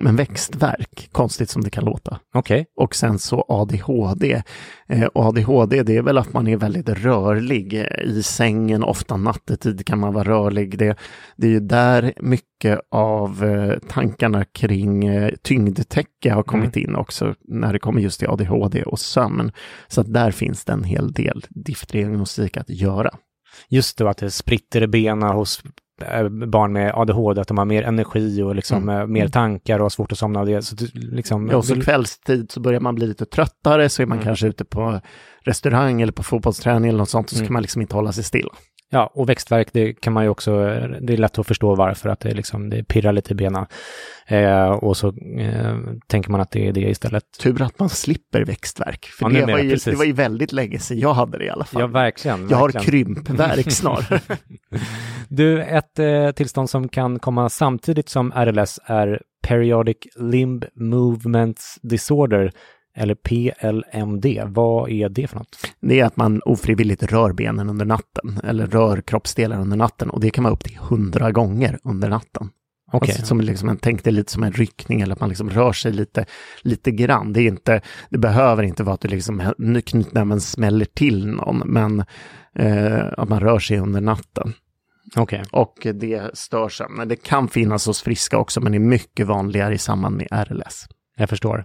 [0.00, 2.18] Men växtverk, konstigt som det kan låta.
[2.34, 2.60] Okej.
[2.60, 2.84] Okay.
[2.84, 4.42] Och sen så ADHD.
[4.88, 7.86] Eh, och ADHD det är väl att man är väldigt rörlig.
[8.04, 10.78] I sängen, ofta nattetid kan man vara rörlig.
[10.78, 10.98] Det,
[11.36, 16.88] det är ju där mycket av eh, tankarna kring eh, tyngdtäcke har kommit mm.
[16.88, 19.52] in också, när det kommer just till ADHD och sömn.
[19.88, 21.44] Så att där finns det en hel del
[21.88, 23.10] diagnostik att göra.
[23.68, 25.62] Just det, att det spritter i benen hos
[26.02, 29.00] Eh, barn med ADHD, att de har mer energi och liksom mm.
[29.00, 30.62] Eh, mer tankar och har svårt att somna av det.
[30.62, 34.18] Så, liksom, ja, och så kvällstid så börjar man bli lite tröttare, så är man
[34.18, 34.24] mm.
[34.24, 35.00] kanske ute på
[35.40, 37.46] restaurang eller på fotbollsträning eller något sånt, så mm.
[37.46, 38.52] ska man liksom inte hålla sig stilla.
[38.90, 40.50] Ja, och växtverk, det kan man ju också,
[41.00, 43.66] det är lätt att förstå varför, att det, liksom, det pirrar lite i benen.
[44.26, 47.24] Eh, och så eh, tänker man att det är det istället.
[47.40, 50.78] Tur att man slipper växtverk, för ja, det, var ju, det var ju väldigt länge
[50.78, 51.80] sedan jag hade det i alla fall.
[51.80, 52.48] Ja, verkligen.
[52.48, 52.84] Jag verkligen.
[52.84, 54.20] har krympverk snarare.
[55.28, 62.52] du, ett eh, tillstånd som kan komma samtidigt som RLS är Periodic Limb Movements Disorder,
[62.96, 65.56] eller PLMD, vad är det för något?
[65.80, 70.20] Det är att man ofrivilligt rör benen under natten eller rör kroppsdelar under natten och
[70.20, 72.50] det kan vara upp till hundra gånger under natten.
[72.92, 73.10] Okay.
[73.10, 75.92] Alltså, som liksom, man tänkte lite som en ryckning eller att man liksom rör sig
[75.92, 76.26] lite,
[76.62, 77.32] lite grann.
[77.32, 77.80] Det, är inte,
[78.10, 79.52] det behöver inte vara att du liksom
[79.86, 82.04] knytnäven smäller till någon, men
[82.54, 84.52] eh, att man rör sig under natten.
[85.16, 85.42] Okay.
[85.52, 87.08] Och det stör sömnen.
[87.08, 90.86] Det kan finnas hos friska också, men det är mycket vanligare i samband med RLS.
[91.16, 91.64] Jag förstår.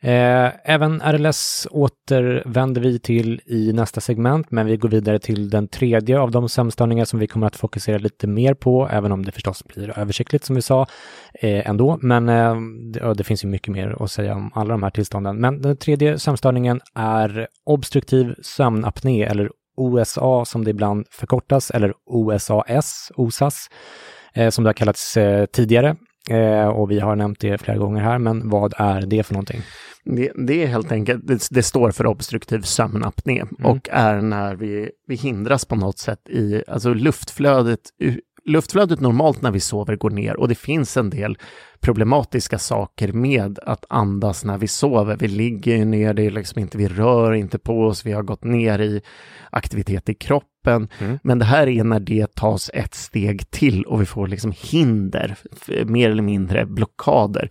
[0.00, 5.68] Eh, även RLS återvänder vi till i nästa segment, men vi går vidare till den
[5.68, 9.32] tredje av de sömnstörningar som vi kommer att fokusera lite mer på, även om det
[9.32, 10.86] förstås blir översiktligt som vi sa
[11.34, 11.98] eh, ändå.
[12.02, 12.56] Men eh,
[12.92, 15.36] det, det, finns ju mycket mer att säga om alla de här tillstånden.
[15.36, 23.12] Men den tredje sömnstörningen är obstruktiv sömnapné eller OSA som det ibland förkortas, eller OSAS,
[23.16, 23.68] OSAS,
[24.34, 25.96] eh, som det har kallats eh, tidigare.
[26.30, 29.60] Eh, och vi har nämnt det flera gånger här, men vad är det för någonting?
[30.04, 33.66] Det, det är helt enkelt, det, det, står för obstruktiv sömnapné mm.
[33.72, 37.80] och är när vi, vi hindras på något sätt i, alltså luftflödet,
[38.48, 41.38] luftflödet normalt när vi sover går ner och det finns en del
[41.80, 45.16] problematiska saker med att andas när vi sover.
[45.16, 48.44] Vi ligger ner, det är liksom inte, vi rör inte på oss, vi har gått
[48.44, 49.02] ner i
[49.50, 50.88] aktivitet i kroppen.
[50.98, 51.18] Mm.
[51.22, 55.36] Men det här är när det tas ett steg till och vi får liksom hinder,
[55.84, 57.50] mer eller mindre blockader.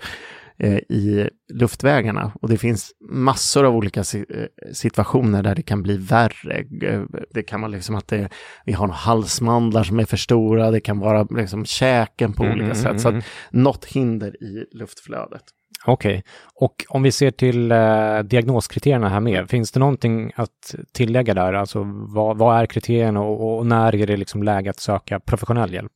[0.60, 2.32] Eh, i luftvägarna.
[2.42, 6.66] Och det finns massor av olika eh, situationer där det kan bli värre.
[6.84, 7.02] Eh,
[7.34, 8.30] det kan vara liksom att det,
[8.66, 12.72] vi har halsmandlar som är för stora, det kan vara liksom käken på mm, olika
[12.72, 13.02] mm, sätt.
[13.02, 13.24] Så att mm.
[13.52, 15.44] något hinder i luftflödet.
[15.86, 16.24] Okej, okay.
[16.56, 21.54] och om vi ser till eh, diagnoskriterierna här med, finns det någonting att tillägga där?
[21.54, 21.84] Alltså
[22.16, 25.92] vad, vad är kriterierna och, och, när är det liksom läge att söka professionell hjälp?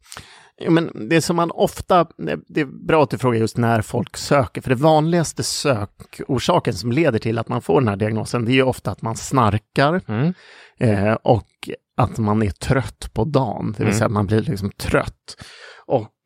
[0.69, 2.07] Men det som man ofta,
[2.47, 6.91] det är bra att du frågar just när folk söker, för det vanligaste sökorsaken som
[6.91, 10.01] leder till att man får den här diagnosen, det är ju ofta att man snarkar
[10.07, 10.33] mm.
[10.79, 13.97] eh, och att man är trött på dagen, det vill mm.
[13.97, 15.43] säga att man blir liksom trött.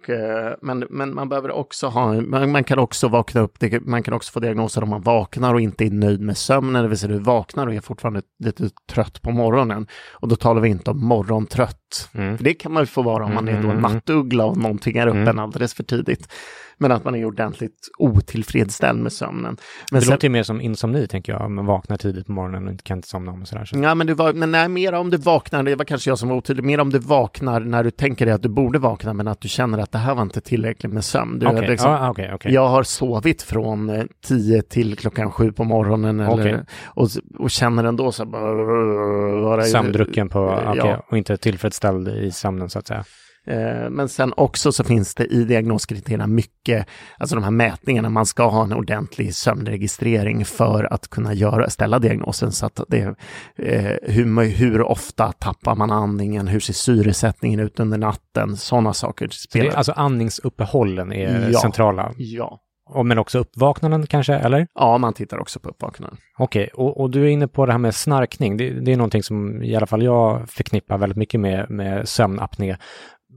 [0.05, 3.85] Och Eh, men, men man behöver också ha, man, man, kan också vakna upp, det,
[3.85, 6.89] man kan också få diagnoser om man vaknar och inte är nöjd med sömnen, det
[6.89, 9.87] vill säga du vaknar och är fortfarande lite trött på morgonen.
[10.13, 12.09] Och då talar vi inte om morgontrött.
[12.13, 12.37] Mm.
[12.37, 13.81] För det kan man ju få vara om man är då en mm.
[13.81, 15.39] nattuggla och någonting är uppe mm.
[15.39, 16.33] alldeles för tidigt
[16.77, 19.57] men att man är ordentligt otillfredsställd med sömnen.
[19.91, 22.31] Men det sen, låter ju mer som insomni, tänker jag, om man vaknar tidigt på
[22.31, 23.65] morgonen och inte kan inte somna om och sådär.
[23.65, 23.79] Så.
[23.79, 26.29] Ja, men, du var, men nej, mer om du vaknar, det var kanske jag som
[26.29, 29.27] var otydlig, mer om du vaknar när du tänker dig att du borde vakna, men
[29.27, 31.39] att du känner att det här var inte tillräckligt med sömn.
[31.39, 31.67] Du, okay.
[31.67, 32.53] liksom, ah, okay, okay.
[32.53, 37.09] Jag har sovit från 10 eh, till klockan 7 på morgonen eller, och,
[37.39, 39.63] och känner ändå så bara...
[39.63, 40.39] Sömndrucken på,
[40.75, 41.03] ja.
[41.09, 43.03] och inte tillfredsställd i sömnen så att säga.
[43.45, 48.25] Eh, men sen också så finns det i diagnoskriterierna mycket, alltså de här mätningarna, man
[48.25, 52.51] ska ha en ordentlig sömnregistrering för att kunna göra, ställa diagnosen.
[52.51, 53.15] Så att det,
[53.55, 59.27] eh, hur, hur ofta tappar man andningen, hur ser syresättningen ut under natten, sådana saker.
[59.31, 59.71] Spelar.
[59.71, 62.13] Det, alltså andningsuppehållen är ja, centrala?
[62.17, 62.62] Ja.
[63.03, 64.67] Men också uppvaknanden kanske, eller?
[64.75, 66.17] Ja, man tittar också på uppvaknanden.
[66.38, 68.58] Okej, och, och, du är inne på det här med snarkning.
[68.58, 72.77] Det, det, är någonting som i alla fall jag förknippar väldigt mycket med, med sömnapné.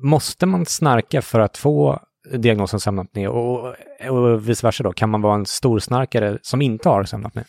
[0.02, 2.00] Måste man snarka för att få
[2.32, 3.74] diagnosen sömnapné och,
[4.10, 4.92] och vice versa då?
[4.92, 7.44] Kan man vara en stor snarkare som inte har sömnapné?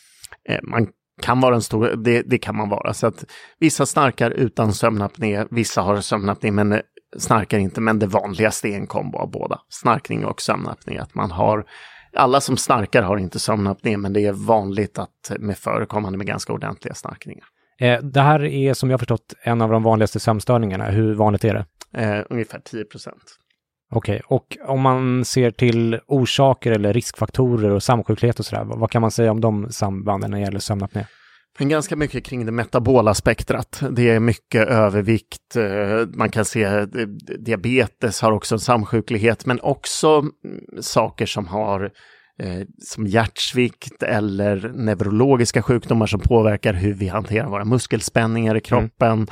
[0.48, 0.88] Eh, man
[1.22, 2.94] kan vara en stor, det, det, kan man vara.
[2.94, 3.24] Så att
[3.58, 6.80] vissa snarkar utan sömnapné, vissa har sömnapné men
[7.16, 7.80] snarkar inte.
[7.80, 10.98] Men det vanligaste är en kombo av båda, snarkning och sömnapné.
[10.98, 11.64] Att man har,
[12.16, 16.52] alla som snarkar har inte sömnapné, men det är vanligt att med förekommande med ganska
[16.52, 17.44] ordentliga snarkningar.
[17.80, 20.84] Eh, det här är som jag förstått en av de vanligaste sömnstörningarna.
[20.84, 21.66] Hur vanligt är det?
[21.94, 23.22] Eh, ungefär 10 procent.
[23.92, 24.36] Okej, okay.
[24.36, 29.10] och om man ser till orsaker eller riskfaktorer och samsjuklighet och sådär, vad kan man
[29.10, 31.06] säga om de sambanden när det gäller sömnapné?
[31.58, 33.82] Men ganska mycket kring det metabola spektrat.
[33.90, 36.82] Det är mycket övervikt, eh, man kan se eh,
[37.38, 40.32] diabetes har också en samsjuklighet, men också mm,
[40.80, 41.90] saker som har
[42.38, 49.26] eh, som hjärtsvikt eller neurologiska sjukdomar som påverkar hur vi hanterar våra muskelspänningar i kroppen.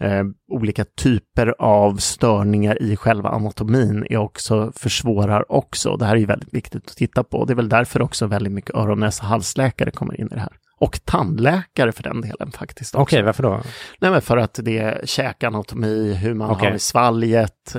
[0.00, 5.96] Eh, olika typer av störningar i själva anatomin är också, försvårar också.
[5.96, 7.44] Det här är väldigt viktigt att titta på.
[7.44, 10.56] Det är väl därför också väldigt mycket öron, näsa, halsläkare kommer in i det här.
[10.80, 12.94] Och tandläkare för den delen faktiskt.
[12.94, 13.62] Okej, okay, varför då?
[14.00, 16.68] Nej, men för att det är käkanatomi, hur man okay.
[16.68, 17.76] har i svalget.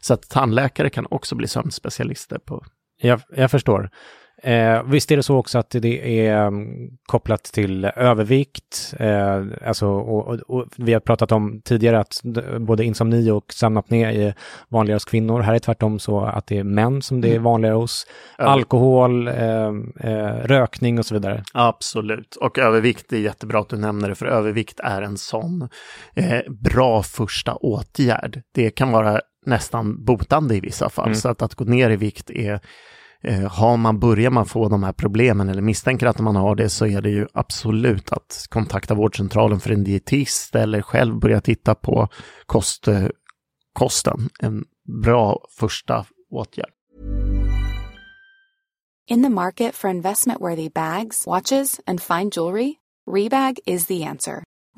[0.00, 2.64] Så att tandläkare kan också bli sömnspecialister på
[3.00, 3.90] jag, jag förstår.
[4.42, 9.86] Eh, visst är det så också att det är um, kopplat till övervikt, eh, alltså,
[9.86, 12.20] och, och, och, vi har pratat om tidigare att
[12.60, 14.34] både insomni och sömnapné är
[14.68, 15.40] vanligare hos kvinnor.
[15.40, 17.42] Här är tvärtom så att det är män som det är mm.
[17.42, 18.06] vanligare hos.
[18.38, 18.52] Mm.
[18.52, 19.68] Alkohol, eh,
[20.00, 21.44] eh, rökning och så vidare.
[21.52, 25.68] Absolut, och övervikt är jättebra att du nämner det, för övervikt är en sån
[26.14, 28.42] eh, bra första åtgärd.
[28.54, 31.16] Det kan vara nästan botande i vissa fall, mm.
[31.16, 32.60] så att, att gå ner i vikt är
[33.22, 36.68] Eh, har man, börjar man få de här problemen eller misstänker att man har det
[36.68, 41.74] så är det ju absolut att kontakta vårdcentralen för en dietist eller själv börja titta
[41.74, 42.08] på
[42.46, 43.06] kost, eh,
[43.72, 44.28] kosten.
[44.40, 44.64] En
[45.02, 46.70] bra första åtgärd.
[49.10, 52.74] In the market for investment worthy bags, watches and fine jewelry,
[53.06, 54.42] Rebag is the answer.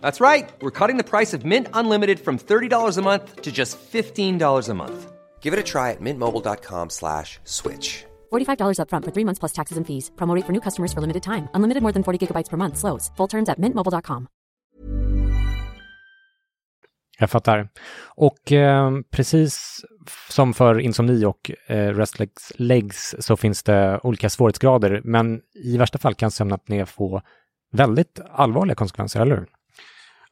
[0.00, 0.48] That's right.
[0.60, 4.74] We're cutting the price of Mint Unlimited from $30 a month to just $15 a
[4.74, 5.12] month.
[5.40, 8.04] Give it a try at mintmobile.com slash switch.
[8.32, 10.10] $45 upfront for three months plus taxes and fees.
[10.16, 11.48] Promote for new customers for limited time.
[11.54, 12.76] Unlimited more than 40 gigabytes per month.
[12.76, 13.10] Slows.
[13.16, 14.26] Full terms at mintmobile.com.
[17.18, 17.68] Jag fattar.
[18.16, 19.80] Och eh, precis
[20.28, 25.00] som för insomni och eh, restless legs så finns det olika svårighetsgrader.
[25.04, 27.22] Men i värsta fall kan sömnapné få
[27.72, 29.46] väldigt allvarliga konsekvenser, eller hur?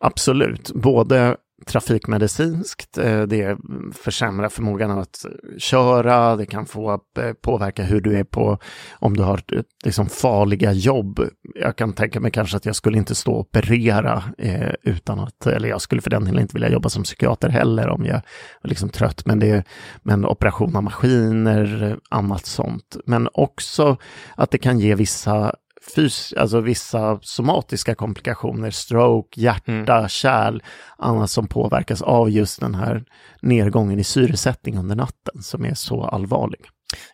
[0.01, 3.59] Absolut, både trafikmedicinskt, eh, det
[3.93, 5.25] försämrar förmågan att
[5.59, 8.59] köra, det kan få eh, påverka hur du är på,
[8.93, 11.21] om du har eh, liksom farliga jobb.
[11.55, 15.47] Jag kan tänka mig kanske att jag skulle inte stå och operera eh, utan att,
[15.47, 18.21] eller jag skulle för den delen inte vilja jobba som psykiater heller om jag
[18.63, 19.65] var liksom trött, men det
[20.03, 22.97] men operation av maskiner, annat sånt.
[23.07, 23.97] Men också
[24.37, 25.55] att det kan ge vissa
[25.91, 30.09] fys alltså vissa somatiska komplikationer, stroke, hjärta, mm.
[30.09, 30.63] kärl,
[30.99, 33.05] annat som påverkas av just den här
[33.43, 36.61] nedgången i syresättning under natten som är så allvarlig.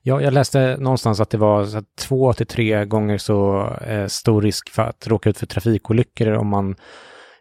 [0.03, 4.43] Ja, jag läste någonstans att det var att två till tre gånger så eh, stor
[4.43, 6.77] risk för att råka ut för trafikolyckor om man,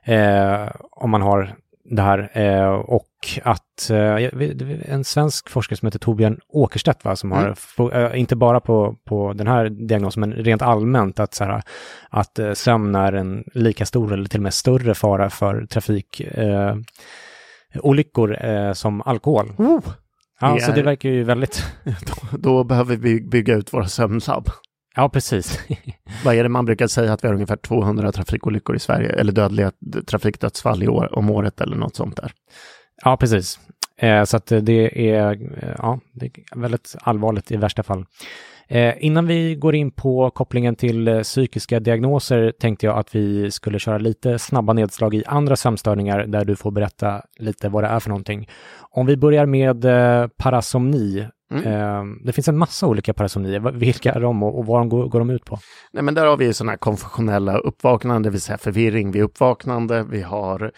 [0.05, 1.55] eh, om man har
[1.89, 2.29] det här.
[2.33, 3.09] Eh, och
[3.43, 7.55] att eh, en svensk forskare som heter Torbjörn Åkerstedt, va, som har, Mm.
[7.55, 11.61] få- eh, inte bara på, på den här diagnosen, men rent allmänt att, så här,
[12.09, 18.45] att eh, sömn är en lika stor eller till och med större fara för trafikolyckor
[18.45, 19.51] eh, som alkohol.
[19.57, 19.79] Oh,
[20.41, 21.65] Ja, det så det är- verkar ju väldigt...
[21.83, 24.47] då, då behöver vi bygga ut våra sömnlabb.
[24.95, 25.59] Ja, precis.
[26.25, 29.31] Vad är det man brukar säga att vi har ungefär 200 trafikolyckor i Sverige, eller
[29.31, 29.71] dödliga
[30.07, 32.31] trafikdödsfall i år, om året eller något sånt där.
[33.03, 33.59] Ja, precis.
[33.97, 38.05] Eh, så att det är, eh, ja, det är väldigt allvarligt i värsta fall.
[38.67, 43.51] Eh, innan vi går in på kopplingen till eh, psykiska diagnoser tänkte jag att vi
[43.51, 47.87] skulle köra lite snabba nedslag i andra sömnstörningar där du får berätta lite vad det
[47.87, 48.49] är för någonting.
[48.79, 51.27] Om vi börjar med eh, parasomni.
[51.51, 51.65] Mm.
[51.65, 53.59] Eh, det finns en massa olika parasomnier.
[53.71, 55.59] Vilka är de och, vad går, går de ut på?
[55.91, 60.03] Nej, men där har vi sådana här konfessionella uppvaknande, det vill säga förvirring vid uppvaknande.
[60.03, 60.71] Vi har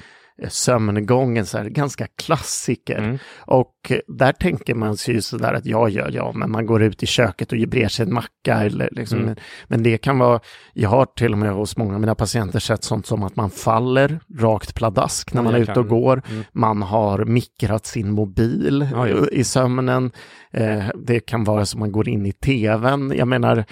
[0.48, 2.98] sömngången, så här, ganska klassiker.
[2.98, 3.18] Mm.
[3.38, 6.84] Och eh, där tänker man sig ju sådär att ja, ja, ja, men man går
[6.84, 8.64] ut i köket och ger sig en macka.
[8.64, 9.36] Eller liksom, Mm.
[9.68, 10.40] Men det kan vara,
[10.74, 13.50] jag har till och med hos många av mina patienter sett sånt som att man
[13.50, 16.22] faller rakt pladask när man är ute och går.
[16.30, 16.44] Mm.
[16.52, 19.28] Man har mikrat sin mobil Ja, ja.
[19.32, 20.12] i sömnen.
[20.52, 23.14] Eh, det kan vara som man går in i tvn.
[23.16, 23.66] Jag menar,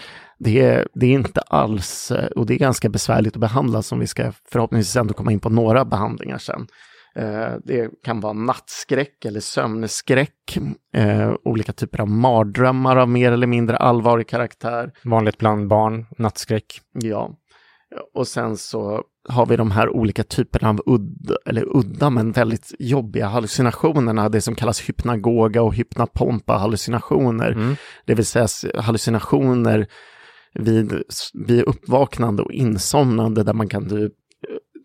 [0.43, 3.99] det är, det är inte alls, eh, och det är ganska besvärligt att behandla som
[3.99, 6.67] vi ska förhoppningsvis ändå komma in på några behandlingar sen.
[7.15, 10.57] Eh, Det kan vara nattskräck eller sömnskräck,
[10.95, 14.91] eh, olika typer av mardrömmar av mer eller mindre allvarlig karaktär.
[15.03, 16.81] Vanligt bland barn, nattskräck.
[16.93, 17.31] Ja,
[18.13, 22.73] och sen så har vi de här olika typerna av udda, eller udda men väldigt
[22.79, 27.51] jobbiga hallucinationerna, det som kallas hypnagoga och hypnapompa hallucinationer.
[27.51, 27.75] Mm.
[28.05, 28.47] Det vill säga
[28.81, 29.87] hallucinationer
[30.53, 30.93] vid,
[31.47, 34.11] vid uppvaknande och insomnande där man kan du,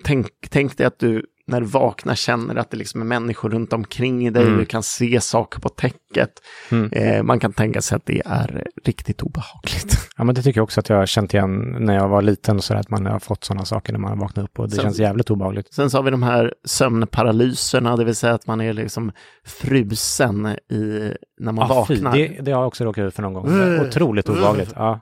[0.05, 3.73] tänk, tänk dig att du när du vaknar känner att det liksom är människor runt
[3.73, 4.59] omkring dig, Mm.
[4.59, 6.31] du kan se saker på täcket.
[6.71, 6.93] Mm.
[6.93, 9.99] Eh, man kan tänka sig att det är riktigt obehagligt.
[10.21, 12.62] Ja, men det tycker jag också att jag har känt igen när jag var liten
[12.62, 14.99] så att man har fått sådana saker när man vaknar upp och det Sen- känns
[14.99, 15.75] jävligt obehagligt.
[15.75, 19.12] Sen så har vi de här sömnparalyserna, det vill säga att man är liksom
[19.47, 22.12] frusen i, när man fy, vaknar.
[22.12, 23.49] det, det har jag också råkat ut för någon gång.
[23.49, 24.73] Uh, Otroligt obehagligt.
[24.77, 25.01] Ja.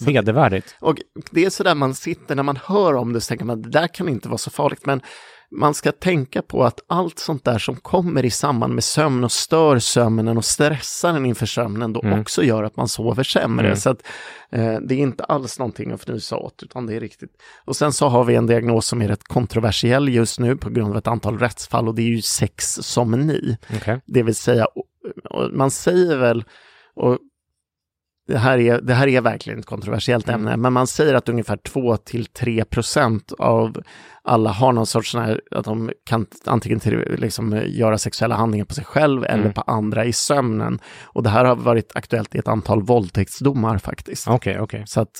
[0.00, 0.76] Vedervärdigt.
[0.80, 0.96] Och
[1.30, 3.70] det är så där man sitter, när man hör om det så tänker man det
[3.70, 5.00] där kan inte vara så farligt, men
[5.50, 9.32] man ska tänka på att allt sånt där som kommer i samband med sömn och
[9.32, 12.20] stör sömnen och stressar en inför sömnen då Mm.
[12.20, 13.66] också gör att man sover sämre.
[13.66, 13.76] Mm.
[13.76, 14.06] Så att
[14.50, 17.30] eh, det är inte alls någonting att fnysa åt, utan det är riktigt.
[17.64, 20.90] Och sen så har vi en diagnos som är rätt kontroversiell just nu på grund
[20.90, 23.56] av ett antal rättsfall och det är ju sexsomni.
[23.76, 24.00] Okej.
[24.06, 24.66] Det vill säga,
[25.52, 26.44] man säger väl,
[26.94, 27.18] och
[28.26, 30.40] det här, är, det här är verkligen ett kontroversiellt Mm.
[30.40, 33.76] ämne, men man säger att ungefär 2-3 procent av
[34.26, 38.34] alla har någon sorts sån här, att de kan antingen till, liksom, eh, göra sexuella
[38.34, 39.52] handlingar på sig själv eller Mm.
[39.52, 40.78] på andra i sömnen.
[41.02, 44.28] Och det här har varit aktuellt i ett antal våldtäktsdomar faktiskt.
[44.28, 44.82] Okej, okej.
[44.86, 45.10] Så att,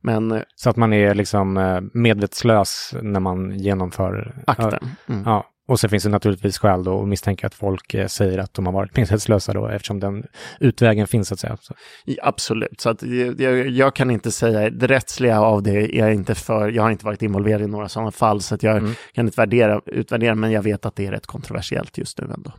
[0.00, 4.90] men eh, Så att man är liksom eh, medvetslös när man genomför akten.
[5.08, 5.22] Mm.
[5.26, 8.54] Ja, och så finns det naturligtvis skäl då att misstänka att folk eh, säger att
[8.54, 10.24] de har varit medvetslösa då eftersom den
[10.60, 11.56] utvägen finns så att säga.
[11.60, 11.74] Så.
[12.22, 16.14] Absolut, så att jag, jag, jag kan inte säga, det rättsliga av det är jag
[16.14, 18.92] inte för, jag har inte varit involverad i några sådana fall, så att jag Mm.
[19.14, 22.52] kan inte värdera, utvärdera, men jag vet att det är rätt kontroversiellt just nu ändå.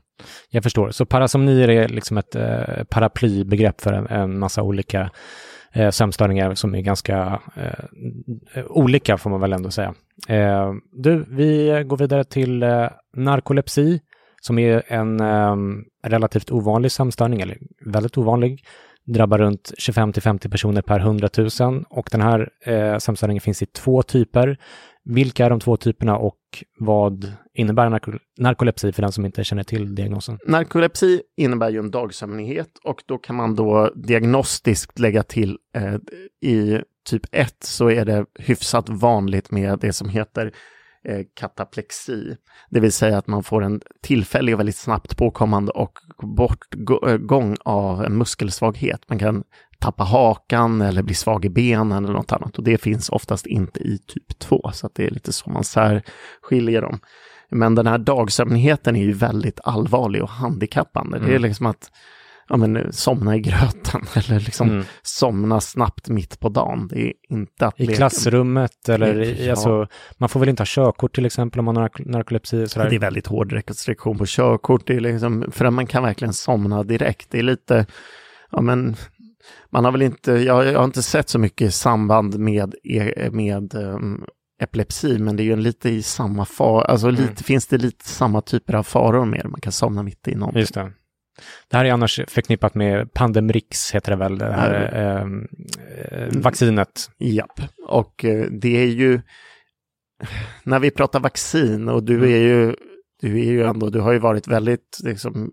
[0.50, 0.92] Jag förstår.
[0.92, 5.10] Så parasomnier är liksom ett eh, paraplybegrepp för en, en massa olika
[5.74, 9.94] eh, sömnstörningar som är ganska eh, olika får man väl ändå säga.
[10.28, 14.02] Eh, du, vi går vidare till eh, narkolepsi
[14.42, 15.56] som är en eh,
[16.08, 18.64] relativt ovanlig sömnstörning, eller väldigt ovanlig.
[19.06, 23.62] Drabbar runt 25 till 50 personer per 100 000 och den här eh, sömnstörningen finns
[23.62, 24.58] i två typer.
[25.04, 26.40] Vilka är de två typerna och
[26.80, 30.40] vad innebär narko- narkolepsi för den som inte känner till diagnosen?
[30.48, 35.96] Narkolepsi innebär ju en dagsömnighet och då kan man då diagnostiskt lägga till eh,
[36.50, 36.80] i
[37.10, 40.52] typ 1 så är det hyfsat vanligt med det som heter
[41.06, 42.36] eh, kataplexi.
[42.70, 48.04] Det vill säga att man får en tillfällig och väldigt snabbt påkommande och bortgång av
[48.06, 49.02] en muskelsvaghet.
[49.10, 49.44] Man kan
[49.80, 53.80] tappa hakan eller bli svag i benen eller något annat och det finns oftast inte
[53.80, 57.00] i typ 2 så det är lite så man särskiljer dem.
[57.52, 61.20] Men den här dagsömnigheten är ju väldigt allvarlig och handikappande.
[61.20, 61.42] Det är Mm.
[61.42, 61.92] liksom att
[62.50, 64.86] ja, men, somna i gröten eller liksom Mm.
[65.02, 66.88] somna snabbt mitt på dagen.
[66.92, 69.52] Det är inte att I leka- klassrummet eller i, Ja.
[69.52, 69.88] alltså,
[70.18, 72.68] man får väl inte ha körkort till exempel om man har nark- narkolepsi?
[72.68, 72.90] Sådär.
[72.90, 74.88] Det är väldigt hård restriktion på körkort.
[74.88, 77.32] Det är liksom, för att man kan verkligen somna direkt.
[77.32, 77.86] Det är lite,
[78.52, 78.96] ja men
[79.70, 83.76] man har väl inte, jag, jag har inte sett så mycket samband med, e- med
[83.76, 84.26] um,
[84.62, 87.22] epilepsi, men det är ju lite i samma far, alltså Mm.
[87.22, 89.48] lite, finns det lite samma typer av faror med det?
[89.48, 90.60] Man kan somna mitt i någonting.
[90.60, 90.92] Just det.
[91.68, 95.48] Det här är annars förknippat med Pandemrix, heter det väl, det här Mm.
[96.12, 97.10] eh, eh, vaccinet.
[97.18, 99.22] Japp, och eh, det är ju,
[100.64, 102.30] när vi pratar vaccin och du Mm.
[102.30, 102.76] är ju,
[103.22, 105.52] du är ju ändå, du har ju varit väldigt, liksom,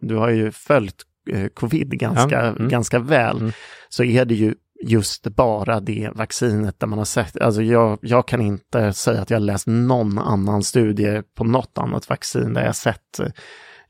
[0.00, 2.68] du har ju följt eh, covid ganska, Ja, mm.
[2.68, 3.52] ganska väl, Mm.
[3.88, 8.28] så är det ju just bara det vaccinet där man har sett, alltså jag, jag
[8.28, 12.64] kan inte säga att jag har läst någon annan studie på något annat vaccin där
[12.64, 13.20] jag sett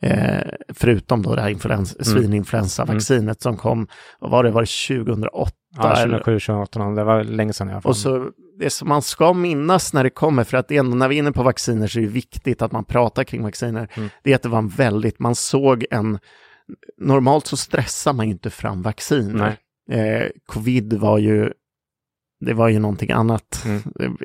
[0.00, 2.22] Eh, förutom då det här influens- Mm.
[2.22, 3.88] svininfluensavaccinet som kom,
[4.20, 5.52] vad var det, var det 2008?
[5.76, 6.18] Ja, eller?
[6.18, 7.90] 2007, 2008, det var länge sedan i alla fall.
[7.90, 11.14] Och så det som man ska minnas när det kommer, för att ändå, när vi
[11.14, 13.88] är inne på vacciner så är det viktigt att man pratar kring vacciner.
[13.94, 14.08] Mm.
[14.24, 16.18] Det är att det var en väldigt, man såg en,
[17.00, 19.56] normalt så stressar man ju inte fram vacciner.
[19.90, 21.52] Eh, covid var ju,
[22.40, 23.64] det var ju någonting annat.
[23.66, 24.16] Mm.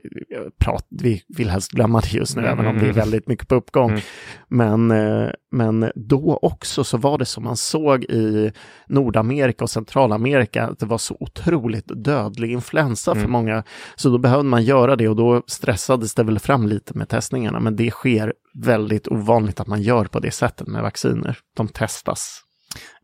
[0.57, 2.95] Prat, vi vill helst glömma det just nu, Mm, även om det är mm.
[2.95, 3.89] väldigt mycket på uppgång.
[3.89, 4.01] Mm.
[4.47, 8.51] Men, eh, men då också så var det som man såg i
[8.88, 13.32] Nordamerika och Centralamerika, att det var så otroligt dödlig influensa för Mm.
[13.32, 13.64] många.
[13.95, 17.59] Så då behövde man göra det och då stressades det väl fram lite med testningarna.
[17.59, 21.38] Men det sker väldigt ovanligt att man gör på det sättet med vacciner.
[21.57, 22.41] De testas.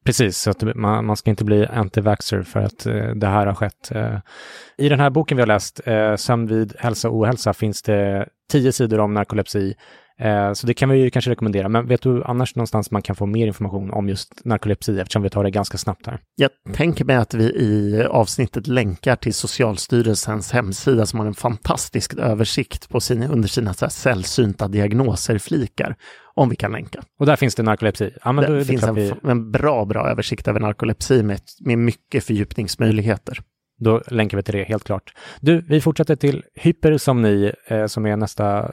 [0.05, 3.53] Precis, så att man, man ska inte bli anti-vaxxer för att eh, det här har
[3.53, 3.91] skett.
[3.91, 4.17] Eh,
[4.77, 8.27] I den här boken vi har läst, eh, Sömn vid hälsa och ohälsa, finns det
[8.51, 9.75] tio sidor om narkolepsi.
[10.19, 11.69] Eh, så det kan vi ju kanske rekommendera.
[11.69, 15.29] Men vet du annars någonstans man kan få mer information om just narkolepsi eftersom vi
[15.29, 16.19] tar det ganska snabbt här?
[16.35, 22.13] Jag tänker mig att vi i avsnittet länkar till Socialstyrelsens hemsida som har en fantastisk
[22.13, 25.95] översikt på sina, under sina så här sällsynta diagnoser-flikar.
[26.35, 27.01] Om vi kan länka.
[27.19, 28.11] Och där finns det narkolepsi.
[28.23, 31.23] Ja, men då, det är det finns en, vi, en bra, bra översikt över narkolepsi
[31.23, 33.39] med, med mycket fördjupningsmöjligheter
[33.79, 35.13] då länkar vi till det helt klart.
[35.39, 38.71] Du, vi fortsätter till hypersomni eh, som är nästa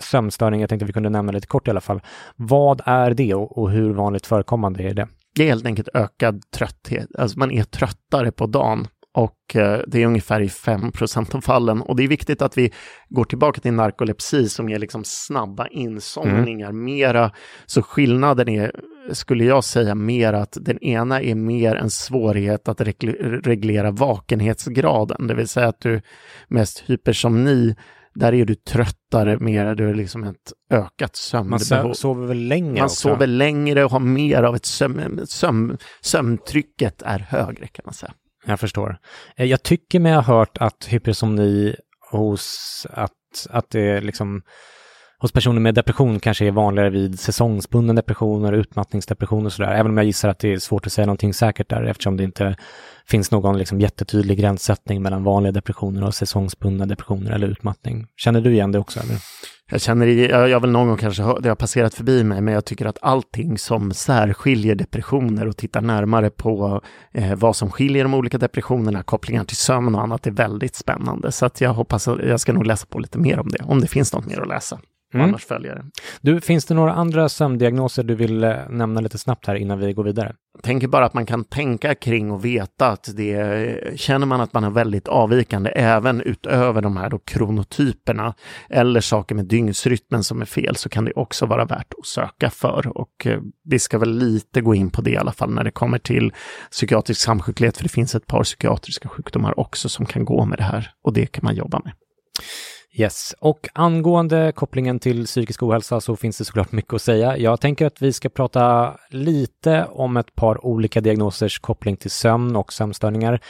[0.00, 0.60] sömnstörning.
[0.60, 2.00] Jag tänkte vi kunde nämna lite kort i alla fall.
[2.36, 5.08] Vad är det och, och hur vanligt förekommande är det?
[5.34, 7.08] Det är helt enkelt ökad trötthet.
[7.18, 11.82] Alltså man är tröttare på dagen och eh, det är ungefär i 5% av fallen.
[11.82, 12.72] Och det är viktigt att vi
[13.08, 16.72] går tillbaka till narkolepsi som är liksom snabba insomningar.
[16.72, 17.30] Mera,
[17.66, 18.72] så skillnaden är,
[19.12, 25.26] skulle jag säga, mer att den ena är mer en svårighet att regl- reglera vakenhetsgraden.
[25.26, 26.00] Det vill säga att du
[26.48, 27.74] mest hypersomni,
[28.14, 31.90] där är du tröttare mer, du är liksom ett ökat Man sömnbehov.
[31.92, 32.96] sö- sover väl längre Man också?
[33.08, 38.12] sover längre och har mer av ett sömn, sömn, sömntrycket är högre kan man säga.
[38.46, 38.98] Jag förstår.
[39.36, 41.76] Eh, jag tycker mig ha hört att hypersomni
[42.10, 44.42] hos, att, att det liksom,
[45.18, 49.72] hos personer med depression kanske är vanligare vid säsongsbundna depressioner, utmattningsdepressioner och sådär.
[49.72, 52.24] Även om jag gissar att det är svårt att säga någonting säkert där eftersom det
[52.24, 52.56] inte
[53.06, 58.06] finns någon liksom jättetydlig gränssättning mellan vanliga depressioner och säsongsbundna depressioner eller utmattning.
[58.16, 59.00] Känner du igen det också?
[59.00, 59.16] Eller?
[59.70, 62.54] Jag känner, jag, jag har väl någon gång kanske, det har passerat förbi mig, men
[62.54, 66.80] jag tycker att allting som särskiljer depressioner och tittar närmare på
[67.12, 71.32] eh, vad som skiljer de olika depressionerna, kopplingar till sömn och annat är väldigt spännande.
[71.32, 73.80] Så att jag hoppas att jag ska nog läsa på lite mer om det, om
[73.80, 74.80] det finns något mer att läsa.
[75.14, 75.28] Mm.
[75.28, 75.84] Annars följer det.
[76.20, 79.92] Du, finns det några andra sömndiagnoser du vill eh, nämna lite snabbt här innan vi
[79.92, 80.34] går vidare?
[80.54, 84.52] Jag tänker bara att man kan tänka kring och veta att det känner man att
[84.52, 88.34] man är väldigt avvikande även utöver de här då kronotyperna
[88.70, 92.50] eller saker med dygnsrytmen som är fel så kan det också vara värt att söka
[92.50, 95.64] för och eh, vi ska väl lite gå in på det i alla fall när
[95.64, 96.32] det kommer till
[96.70, 100.64] psykiatrisk samsjuklighet för det finns ett par psykiatriska sjukdomar också som kan gå med det
[100.64, 101.92] här och det kan man jobba med.
[102.98, 107.36] Yes, och angående kopplingen till psykisk ohälsa så finns det såklart mycket att säga.
[107.36, 112.56] Jag tänker att vi ska prata lite om ett par olika diagnosers koppling till sömn
[112.56, 113.40] och sömnstörningar.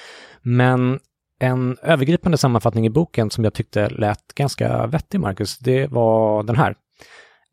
[0.43, 0.99] Men
[1.41, 6.57] en övergripande sammanfattning i boken som jag tyckte lät ganska vettig, Marcus, det var den
[6.57, 6.75] här.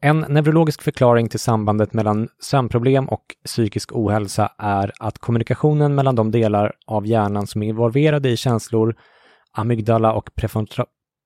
[0.01, 6.31] En neurologisk förklaring till sambandet mellan sömnproblem och psykisk ohälsa är att kommunikationen mellan de
[6.31, 8.95] delar av hjärnan som är involverade i känslor,
[9.51, 10.35] amygdala och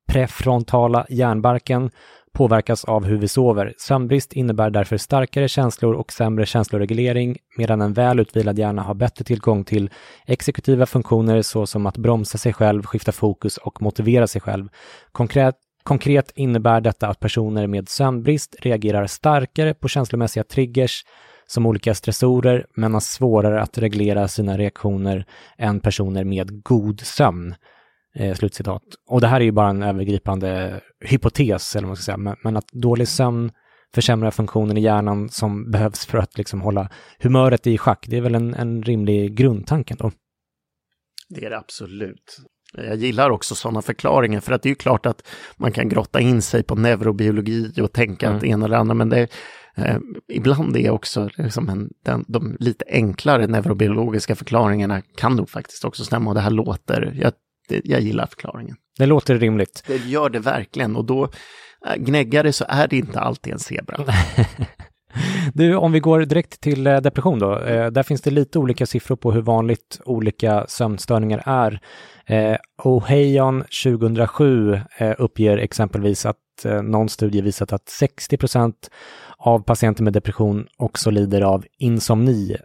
[0.07, 1.91] prefrontala hjärnbarken
[2.37, 3.73] påverkas av hur vi sover.
[3.77, 9.25] Sömnbrist innebär därför starkare känslor och sämre känsloreglering, medan en väl utvilad hjärna har bättre
[9.25, 9.89] tillgång till
[10.25, 14.69] exekutiva funktioner såsom att bromsa sig själv, skifta fokus och motivera sig själv.
[15.11, 21.03] Konkret, konkret innebär detta att personer med sömnbrist reagerar starkare på känslomässiga triggers
[21.47, 25.25] som olika stressorer, men har svårare att reglera sina reaktioner
[25.57, 27.55] än personer med god sömn.
[28.15, 28.83] Eh, slutcitat.
[29.09, 32.35] Och det här är ju bara en övergripande hypotes, eller vad man ska säga, men,
[32.43, 33.51] men att dålig sömn
[33.95, 36.89] försämra funktionen i hjärnan som behövs för att liksom hålla
[37.19, 38.05] humöret i schack.
[38.07, 40.11] Det är väl en, en rimlig grundtanke då.
[41.29, 42.37] Det är det absolut.
[42.73, 45.27] Jag gillar också sådana förklaringar för att det är ju klart att
[45.57, 48.37] man kan grotta in sig på neurobiologi och tänka mm.
[48.37, 49.27] att ena eller andra, men det,
[49.75, 49.97] eh,
[50.33, 56.05] ibland är också liksom en, den, de lite enklare neurobiologiska förklaringarna kan nog faktiskt också
[56.05, 57.33] stämma och det här låter, jag,
[57.67, 58.75] det, jag gillar förklaringen.
[58.97, 59.83] Det låter rimligt.
[59.87, 61.29] Det gör det verkligen och då
[61.87, 63.97] äh, gnäggare så är det inte alltid en zebra.
[65.53, 67.59] Du, om vi går direkt till eh, depression då.
[67.59, 71.79] Eh, där finns det lite olika siffror på hur vanligt olika sömnstörningar är.
[72.83, 76.37] Ohayon 2007 eh, uppger exempelvis att
[76.83, 78.89] någon studie visat att 60 procent
[79.37, 82.57] av patienter med depression också lider av insomni.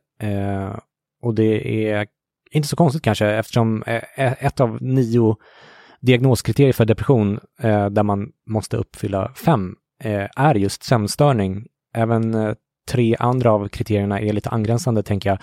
[1.22, 2.06] Och det är
[2.52, 5.36] inte så konstigt kanske eftersom eh, eh, ett av nio
[6.00, 9.74] diagnoskriterier för depression eh, där man måste uppfylla fem
[10.04, 11.66] eh, är just sömnstörning.
[11.94, 12.54] Även
[12.90, 15.38] tre andra av kriterierna är lite angränsande, tänker jag.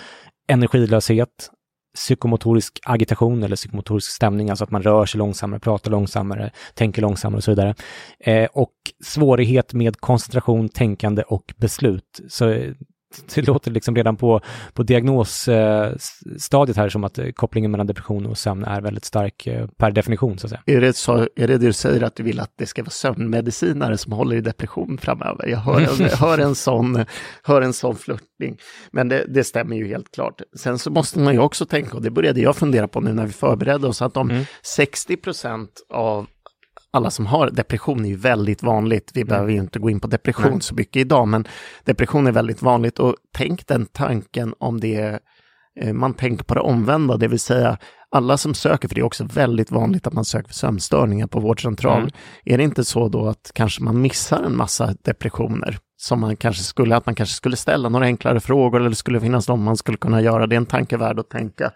[0.48, 1.50] Energilöshet,
[1.96, 7.38] psykomotorisk agitation eller psykomotorisk stämning, alltså att man rör sig långsammare, pratar långsammare, tänker långsammare
[7.38, 7.76] och så vidare.
[8.52, 12.20] Och svårighet med koncentration, tänkande och beslut.
[12.30, 12.64] Så
[13.36, 14.42] det låter liksom redan på,
[14.74, 19.68] på diagnosstadiet här som att eh, kopplingen mellan depression och sömn är väldigt stark eh,
[19.68, 20.38] per definition.
[20.38, 20.62] Så att säga.
[20.66, 22.90] Är, det så, är det det du säger att du vill att det ska vara
[22.90, 25.48] sömnmedicinare som håller i depression framöver?
[25.48, 27.06] Jag hör en, hör en, sån,
[27.44, 28.58] hör en sån flörtning.
[28.92, 30.42] Men det, det, stämmer ju helt klart.
[30.56, 33.26] Sen så måste man ju också tänka, och det började jag fundera på nu när
[33.26, 34.44] vi förberedde oss, att om mm.
[34.64, 36.28] 60 procent av
[36.94, 39.12] alla som har depression är ju väldigt vanligt.
[39.14, 39.30] Vi mm.
[39.30, 40.62] behöver ju inte gå in på depression Nej.
[40.62, 41.48] så mycket idag, men
[41.84, 45.20] depression är väldigt vanligt och tänk den tanken om det
[45.82, 47.78] eh, man tänker på det omvända, det vill säga
[48.12, 51.40] alla som söker, för det är också väldigt vanligt att man söker för sömnstörningar på
[51.40, 52.02] vårdcentral.
[52.02, 52.12] Mm.
[52.46, 55.78] Är det inte så då att kanske man missar en massa depressioner?
[55.98, 59.48] Som man kanske skulle, att man kanske skulle ställa några enklare frågor eller skulle finnas
[59.48, 60.48] någon man skulle kunna göra.
[60.48, 61.72] Det är en tanke värd att tänka.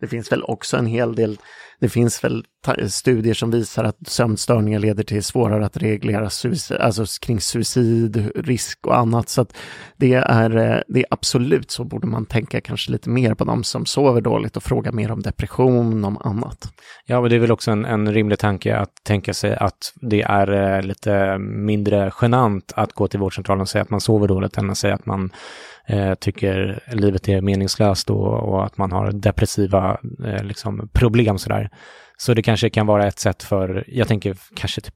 [0.00, 1.38] Det finns väl också en hel del,
[1.80, 2.44] det finns väl
[2.88, 8.86] studier som visar att sömnstörningar leder till svårare att reglera suicid, alltså kring suicid, risk
[8.86, 9.28] och annat.
[9.28, 9.56] Så att
[9.96, 13.64] det är, eh, det är absolut så borde man tänka kanske lite mer på de
[13.64, 16.72] som sover dåligt och fråga mer om depression, om annat.
[17.06, 20.22] Ja, men det är väl också en, en rimlig tanke att tänka sig att det
[20.22, 24.58] är eh, lite mindre genant att gå till vårdcentralen och säga att man sover dåligt
[24.58, 25.30] än att säga att man
[25.86, 31.70] eh, tycker livet är meningslöst och, och att man har depressiva eh, liksom problem sådär.
[32.16, 34.94] Så det kanske kan vara ett sätt för, jag tänker kanske typ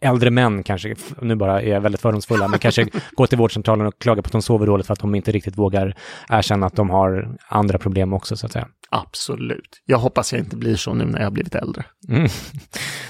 [0.00, 3.98] äldre män kanske, nu bara är jag väldigt fördomsfulla, men kanske gå till vårdcentralen och
[3.98, 5.96] klaga på att de sover dåligt för att de inte riktigt vågar
[6.28, 8.68] erkänna att de har andra problem också så att säga.
[8.90, 9.82] Absolut.
[9.86, 11.84] Jag hoppas jag inte blir så nu när jag har blivit äldre.
[12.08, 12.28] Mm.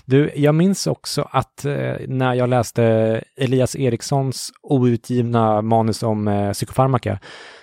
[0.04, 2.82] Du, jag minns också att eh, när jag läste
[3.36, 7.18] Elias Erikssons outgivna manus om eh, psykofarmaka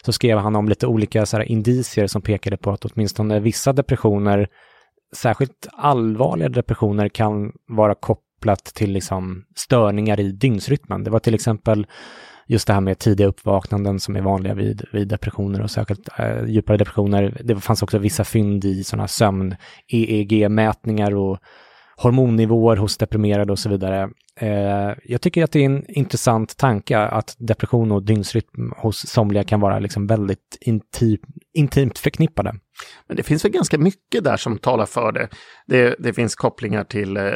[0.05, 3.73] så skrev han om lite olika så här, indicier som pekade på att åtminstone vissa
[3.73, 4.47] depressioner,
[5.15, 7.95] särskilt allvarliga depressioner, kan vara
[8.37, 11.03] kopplat till liksom, störningar i dygnsrytmen.
[11.03, 11.87] Det var till exempel
[12.47, 16.45] just det här med tidiga uppvaknanden som är vanliga vid, vid depressioner och särskilt eh,
[16.45, 17.41] djupare depressioner.
[17.43, 21.39] Det fanns också vissa fynd i sådana sömn-EEG-mätningar och
[21.97, 24.09] hormonnivåer hos deprimerade och så vidare.
[24.39, 29.43] Eh, jag tycker att det är en intressant tanke att depression och dygnsrytm hos somliga
[29.43, 31.17] kan vara liksom väldigt intim,
[31.53, 32.55] intimt förknippade.
[33.07, 35.29] Men det finns väl ganska mycket där som talar för det.
[35.67, 37.33] Det, det finns kopplingar till, eh,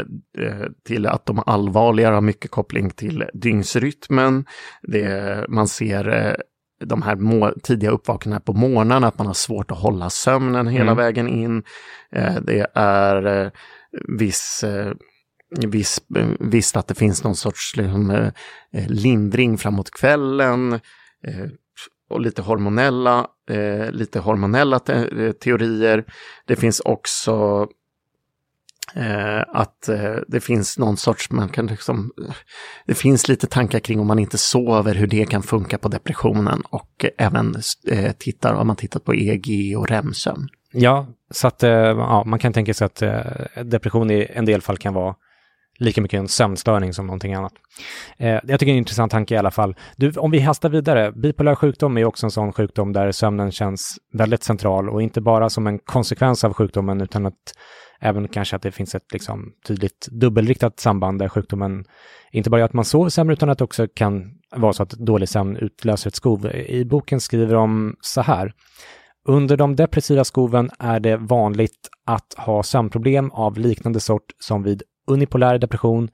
[0.88, 4.46] till att de allvarligare har mycket koppling till dygnsrytmen.
[4.84, 6.34] Det, man ser eh,
[6.86, 10.92] de här må, tidiga uppvaknandena på morgnarna, att man har svårt att hålla sömnen hela
[10.92, 10.98] mm.
[10.98, 11.64] vägen in.
[12.42, 13.52] Det är
[14.20, 14.94] viss eh,
[15.68, 20.80] viss, eh, visst att det finns någon sorts liksom, eh, lindring framåt kvällen
[22.12, 26.06] och lite hormonella, eh, lite hormonella te teorier.
[26.46, 27.68] Det finns också
[28.96, 32.12] eh, att eh, det finns någon sorts, man kan liksom,
[32.86, 36.62] det finns lite tankar kring om man inte sover, hur det kan funka på depressionen
[36.62, 37.56] och även
[37.88, 40.50] eh, tittar, om man tittat på EEG och REM-sömn.
[40.72, 43.20] Ja, så att eh, ja, man kan tänka sig att eh,
[43.64, 45.16] depression i en del fall kan vara
[45.80, 47.54] lika mycket en sömnstörning som någonting annat.
[48.18, 49.76] Eh, jag tycker det är en intressant tanke i alla fall.
[49.96, 53.98] Du, om vi hastar vidare, bipolär sjukdom är också en sån sjukdom där sömnen känns
[54.14, 57.54] väldigt central och inte bara som en konsekvens av sjukdomen utan att
[58.00, 61.86] även kanske att det finns ett liksom, tydligt dubbelriktat samband där sjukdomen
[62.32, 64.24] inte bara gör att man sover sämre utan att det också kan
[64.56, 66.52] vara så att dålig sömn utlöser ett skov.
[66.56, 68.54] I boken skriver de så här.
[69.28, 74.84] Under de depressiva skoven är det vanligt att ha sömnproblem av liknande sort som vid
[75.08, 76.10] unipolär depression,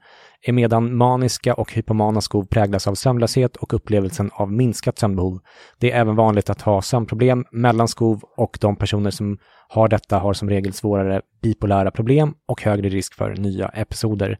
[0.46, 5.40] emedan maniska och hypomana skov präglas av sömnlöshet och upplevelsen av minskat sömnbehov.
[5.78, 9.38] Det är även vanligt att ha sömnproblem mellan skov och de personer som
[9.68, 14.38] har detta har som regel svårare bipolära problem och högre risk för nya episoder.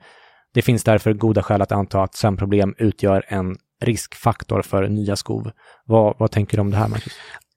[0.54, 5.50] Det finns därför goda skäl att anta att sömnproblem utgör en riskfaktor för nya skov.
[5.84, 7.12] Vad, vad tänker du om det här, Marcus?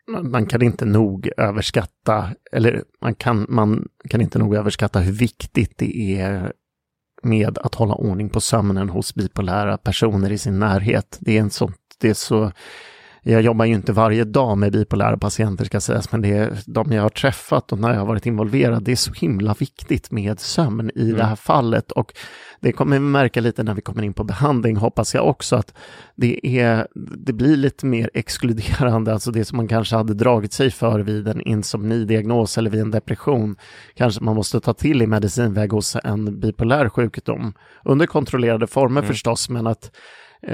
[0.08, 5.78] Man kan inte nog överskatta, eller man kan, man kan inte nog överskatta hur viktigt
[5.78, 6.54] det är
[7.24, 11.18] med att hålla ordning på sömnen hos bipolära personer i sin närhet.
[11.22, 12.52] Det är en sånt, det är så
[13.24, 16.92] jag jobbar ju inte varje dag med bipolära patienter ska sägas, men det är de
[16.92, 20.40] jag har träffat och när jag har varit involverad, det är så himla viktigt med
[20.40, 21.18] sömn i mm.
[21.18, 22.14] det här fallet och
[22.60, 25.74] det kommer vi märka lite när vi kommer in på behandling, hoppas jag också att
[26.16, 30.72] det, är, det blir lite mer exkluderande, alltså det som man kanske hade dragit sig
[30.72, 33.56] för vid en insomnidiagnos eller vid en depression,
[33.96, 37.54] kanske man måste ta till i medicinväg hos en bipolär sjukdom,
[37.86, 39.08] under kontrollerade former mm.
[39.08, 39.92] förstås, men att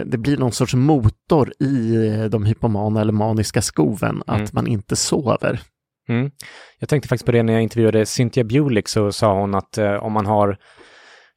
[0.06, 4.50] det blir någon sorts motor i eh, de hypomana eller maniska skoven, att mm.
[4.54, 5.62] man inte sover.
[6.10, 6.32] Mm.
[6.80, 9.94] Jag tänkte faktiskt på det när jag intervjuade Cynthia Bulick så sa hon att eh,
[9.94, 10.58] om man har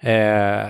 [0.02, 0.66] eh,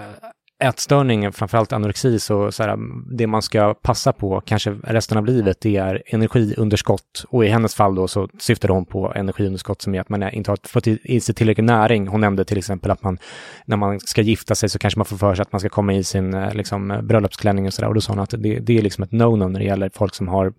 [0.61, 2.79] ätstörning, framförallt anorexi, så, så här,
[3.17, 7.25] det man ska passa på, kanske resten av livet, det är energiunderskott.
[7.29, 10.51] Och i hennes fall då så syftar hon på energiunderskott som är att man inte
[10.51, 12.09] har fått i sig tillräcklig näring.
[12.09, 13.19] Hon nämnde till exempel att man,
[13.65, 15.95] när man ska gifta sig så kanske man får för sig att man ska komma
[15.95, 17.89] i sin eh, liksom, eh, bröllopsklänning och sådär.
[17.89, 20.15] Och då sa hon att det, det är liksom ett no-no när det gäller folk
[20.15, 20.53] som har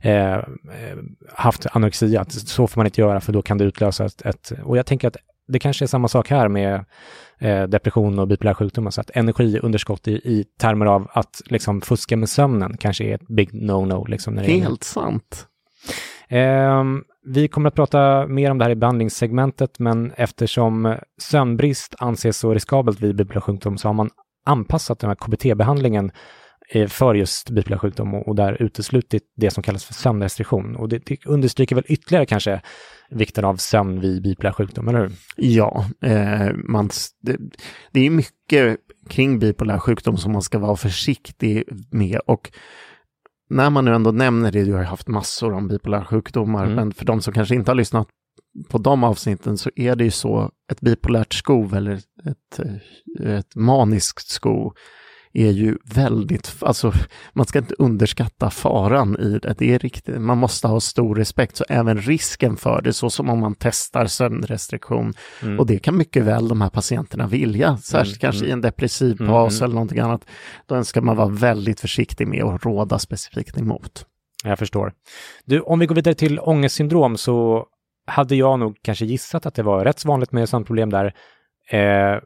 [0.00, 0.42] eh, eh
[1.34, 4.52] haft anorexi, att så får man inte göra för då kan det utlösa ett, ett
[4.64, 5.16] och jag tänker att
[5.52, 6.84] det kanske är samma sak här med
[7.38, 8.86] eh, depression och bipolär sjukdom.
[8.86, 13.28] Alltså att energiunderskott i, i termer av att liksom fuska med sömnen kanske är ett
[13.28, 14.08] big no-no.
[14.08, 15.46] Liksom, Helt sant.
[16.28, 16.84] Eh,
[17.26, 22.54] vi kommer att prata mer om det här i behandlingssegmentet, men eftersom sömnbrist anses så
[22.54, 24.10] riskabelt vid bipolär sjukdom så har man
[24.46, 26.12] anpassat den här KBT-behandlingen eh,
[26.88, 30.76] för just bipolär sjukdom och, och där uteslutit det som kallas för sömnrestriktion.
[30.76, 32.60] Och det, det understryker väl ytterligare kanske
[33.10, 35.12] vikten av sömn vid bipolär sjukdom, eller hur?
[35.36, 36.90] Ja, eh, man,
[37.22, 37.36] det,
[37.92, 38.76] det, är mycket
[39.08, 42.50] kring bipolär sjukdom som man ska vara försiktig med och
[43.50, 46.76] när man nu ändå nämner det, du har haft massor om bipolära sjukdomar, mm.
[46.76, 48.08] men för de som kanske inte har lyssnat
[48.68, 51.92] på de avsnitten så är det ju så, ett bipolärt skov eller
[52.24, 52.60] ett,
[53.24, 54.72] ett maniskt skov
[55.32, 56.92] är ju väldigt, alltså
[57.32, 59.54] man ska inte underskatta faran i det.
[59.58, 63.30] Det är riktigt, man måste ha stor respekt, så även risken för det, så som
[63.30, 65.14] om man testar sömnrestriktion.
[65.42, 65.58] Mm.
[65.58, 68.32] Och det kan mycket väl de här patienterna vilja, särskilt mm.
[68.32, 69.64] kanske i en depressiv mm, fas mm.
[69.64, 70.26] eller någonting annat.
[70.66, 74.06] Då ska man vara väldigt försiktig med att råda specifikt emot.
[74.44, 74.92] Jag förstår.
[75.44, 77.66] Du, om vi går vidare till ångestsyndrom så
[78.06, 81.14] hade jag nog kanske gissat att det var rätt vanligt med sömnproblem där.
[81.70, 82.20] Eh,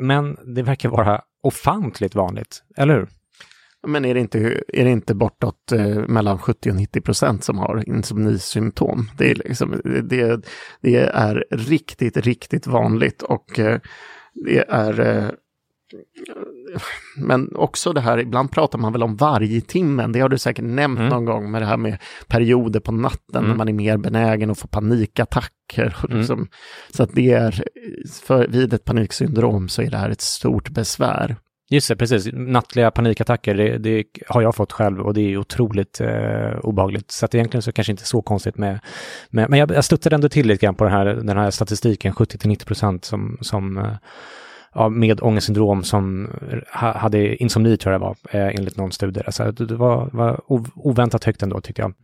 [0.00, 3.08] men det verkar vara ofantligt vanligt, eller hur?
[3.86, 7.58] Men är det inte, är det inte bortåt eh, mellan 70 och 90 procent som
[7.58, 9.10] har insomnisymptom?
[9.18, 10.44] Det är, liksom, det,
[10.80, 13.80] det är riktigt, riktigt vanligt och eh,
[14.34, 15.30] det är eh,
[17.16, 20.64] men också det här, ibland pratar man väl om varje timmen, det har du säkert
[20.64, 21.10] nämnt mm.
[21.10, 23.48] någon gång med det här med perioder på natten mm.
[23.48, 25.96] när man är mer benägen att få panikattacker.
[26.08, 26.18] Mm.
[26.18, 26.48] Liksom.
[26.90, 27.64] Så att det är,
[28.22, 31.36] för, vid ett paniksyndrom så är det här ett stort besvär.
[31.72, 32.28] Just det, precis.
[32.32, 37.10] Nattliga panikattacker, det, det har jag fått själv och det är otroligt eh, obehagligt.
[37.10, 38.80] Så att egentligen så kanske inte så konstigt med,
[39.30, 42.12] med men jag, jag studsade ändå till lite grann på den här, den här statistiken,
[42.12, 43.92] 70-90 procent som, som eh,
[44.74, 49.22] ja, med ångestsyndrom som eh, hade insomni tror jag det var, eh, enligt någon studie.
[49.26, 50.40] Alltså, det var, var
[50.74, 51.94] oväntat högt ändå tyckte jag.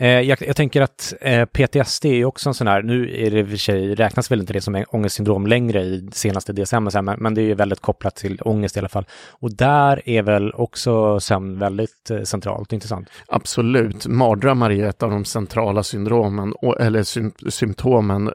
[0.00, 3.38] Eh, jag, jag, tänker att eh, PTSD är också en sån här, nu är det
[3.38, 7.16] i och för sig, räknas väl inte det som ångestsyndrom längre i senaste DSM, men,
[7.18, 9.06] men det är ju väldigt kopplat till ångest i alla fall.
[9.30, 13.08] Och där är väl också sömn väldigt eh, centralt, intressant?
[13.26, 18.32] Absolut, mardrömmar är ett av de centrala syndromen, eller sy symptomen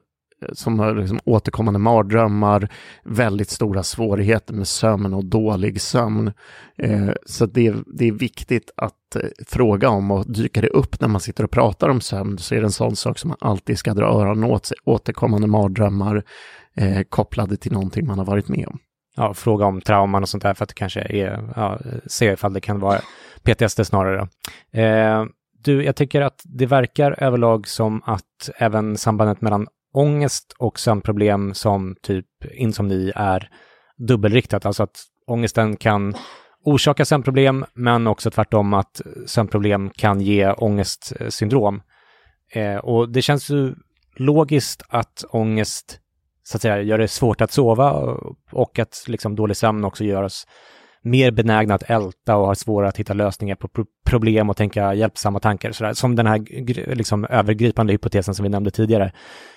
[0.54, 2.70] som har liksom återkommande mardrömmar,
[3.04, 6.32] väldigt stora svårigheter med sömn och dålig sömn.
[6.78, 11.02] Eh, så det är, det är viktigt att eh, fråga om och dyka det upp
[11.02, 13.38] när man sitter och pratar om sömn så är det en sån sak som man
[13.42, 14.78] alltid ska dra öronen åt sig.
[14.84, 16.24] Återkommande mardrömmar
[16.76, 18.80] eh, kopplade till någonting man har varit med om.
[19.16, 22.54] Ja, fråga om trauman och sånt där för att det kanske är, ja, se ifall
[22.54, 23.00] det kan vara
[23.44, 24.28] PTSD snarare.
[24.72, 25.26] Eh,
[25.64, 31.54] du, jag tycker att det verkar överlag som att även sambandet mellan ångest och sömnproblem
[31.54, 33.50] som typ insomni är
[33.98, 36.16] dubbelriktat, alltså att ångesten kan
[36.64, 41.82] orsaka sömnproblem, men också tvärtom att sömnproblem kan ge ångestsyndrom.
[42.54, 43.76] Eh, och det känns ju
[44.16, 46.00] logiskt att ångest
[46.44, 47.92] så att säga gör det svårt att sova
[48.52, 50.48] och att liksom dålig sömn också gör oss
[51.04, 54.94] mer benägna att älta och har svårare att hitta lösningar på pro problem och tänka
[54.94, 55.72] hjälpsamma tankar.
[55.72, 55.94] Sådär.
[55.94, 56.40] Som den här
[56.96, 59.12] liksom, övergripande hypotesen som vi nämnde tidigare.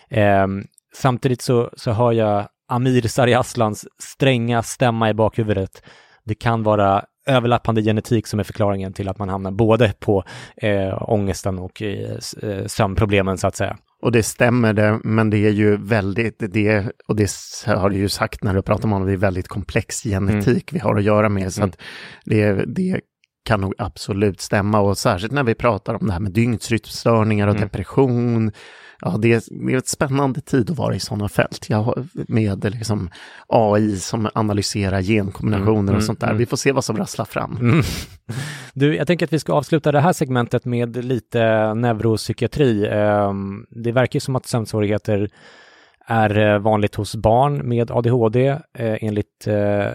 [0.08, 0.46] Eh,
[0.94, 5.82] samtidigt så, så hör jag Amir Sariaslans stränga stämma i bakhuvudet.
[6.24, 10.24] Det kan vara överlappande genetik som är förklaringen till att man hamnar både på
[10.56, 13.76] eh, ångesten och eh, eh, sömnproblemen så att säga.
[14.06, 17.30] Och det stämmer det, men det är ju väldigt, det, och det
[17.66, 20.78] har du ju sagt när du pratar om honom, det är väldigt komplex genetik mm.
[20.78, 21.52] vi har att göra med.
[21.52, 21.70] Så mm.
[21.70, 21.80] att
[22.24, 23.00] det, det
[23.44, 27.56] kan nog absolut stämma och särskilt när vi pratar om det här med dygnsrytmstörningar och
[27.56, 27.68] mm.
[27.68, 28.52] depression
[29.00, 31.66] ja, det, är, det är ett spännande tid att vara i sådana fält.
[31.68, 33.10] Jag, med liksom
[33.48, 36.26] AI som analyserar genkombinationer mm, och sånt där.
[36.26, 36.38] Mm.
[36.38, 37.82] Vi får se vad som rasslar fram.
[38.78, 42.88] Du, jag tänker att vi ska avsluta det här segmentet med lite neuropsykiatri.
[42.90, 45.30] Ehm, det verkar ju som att sömnsvårigheter
[46.06, 48.48] är eh, vanligt hos barn med ADHD.
[48.48, 48.58] Eh,
[49.00, 49.88] enligt eh,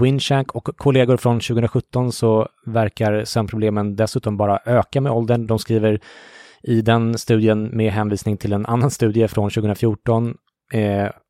[0.00, 5.46] Winshank och kollegor från 2017 så verkar sömnproblemen dessutom bara öka med åldern.
[5.46, 6.00] De skriver
[6.62, 10.34] i den studien med hänvisning till en annan studie från 2014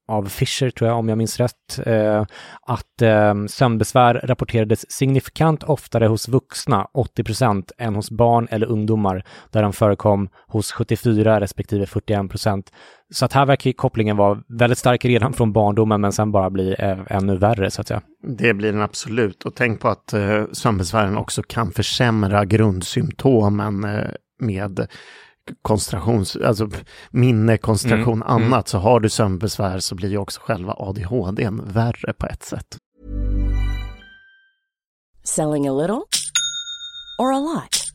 [0.08, 2.24] av Fischer, tror jag, om jag minns rätt, eh,
[2.62, 9.24] att eh, sömnbesvär rapporterades signifikant oftare hos vuxna, 80 procent, än hos barn eller ungdomar,
[9.50, 12.72] där de förekom hos 74 respektive 41 procent.
[13.10, 16.76] Så att här verkar kopplingen vara väldigt stark redan från barndomen, men sen bara bli
[16.78, 18.02] eh, ännu värre, så att säga.
[18.38, 19.44] Det blir den absolut.
[19.44, 24.86] Och tänk på att eh, sömnbesvären också kan försämra grundsymptomen eh, med
[25.62, 26.68] koncentrations, alltså
[27.10, 28.34] minne, koncentration, mm, mm.
[28.36, 28.64] annat, mm.
[28.66, 32.76] så har du sömnbesvär så blir ju också själva ADHD värre på ett sätt.
[35.24, 36.08] Selling a little
[37.18, 37.86] or a lot?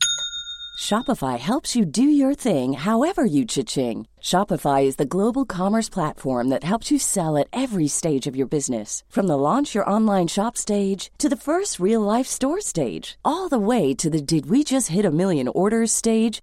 [0.82, 4.06] Shopify helps you do your thing however you cha-ching.
[4.20, 8.48] Shopify is the global commerce platform that helps you sell at every stage of your
[8.48, 9.04] business.
[9.08, 13.48] From the launch your online shop stage to the first real life store stage, all
[13.48, 16.42] the way to the did we just hit a million orders stage.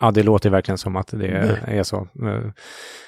[0.00, 1.56] Ja, det låter verkligen som att det mm.
[1.66, 2.08] är så.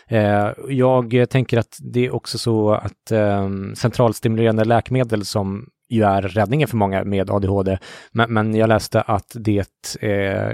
[0.09, 6.22] Eh, jag tänker att det är också så att ehm, centralstimulerande läkemedel som ju är
[6.22, 7.78] räddningen för många med ADHD.
[8.12, 9.66] Men, men jag läste att det
[10.01, 10.53] eh,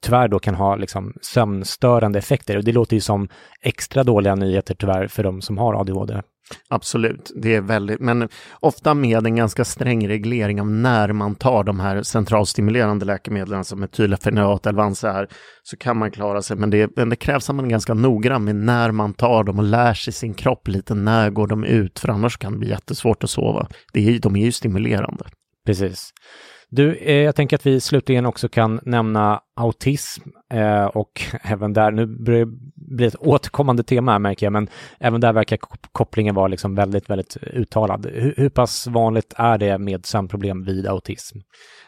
[0.00, 3.28] tyvärr då kan ha liksom sömnstörande effekter och det låter ju som
[3.60, 6.22] extra dåliga nyheter tyvärr för de som har ADHD.
[6.68, 8.28] Absolut, det är väldigt, men
[8.60, 13.82] ofta med en ganska sträng reglering av när man tar de här centralstimulerande läkemedlen som
[13.82, 15.26] Etylfenat eller Vansa
[15.62, 16.56] så kan man klara sig.
[16.56, 19.58] Men det, men det krävs att man är ganska noggrann med när man tar dem
[19.58, 22.68] och lär sig sin kropp lite, när går de ut, för annars kan det bli
[22.68, 23.68] jättesvårt att sova.
[23.92, 25.24] Det är, de är ju stimulerande.
[25.66, 26.10] Precis.
[26.70, 31.90] Du, eh, jag tänker att vi slutligen också kan nämna autism eh, och även där,
[31.90, 34.68] nu blir det bli ett återkommande tema här märker jag, men
[35.00, 35.58] även där verkar
[35.92, 38.06] kopplingen vara liksom väldigt, väldigt uttalad.
[38.06, 41.38] Hur, hur pass vanligt är det med sömnproblem vid autism?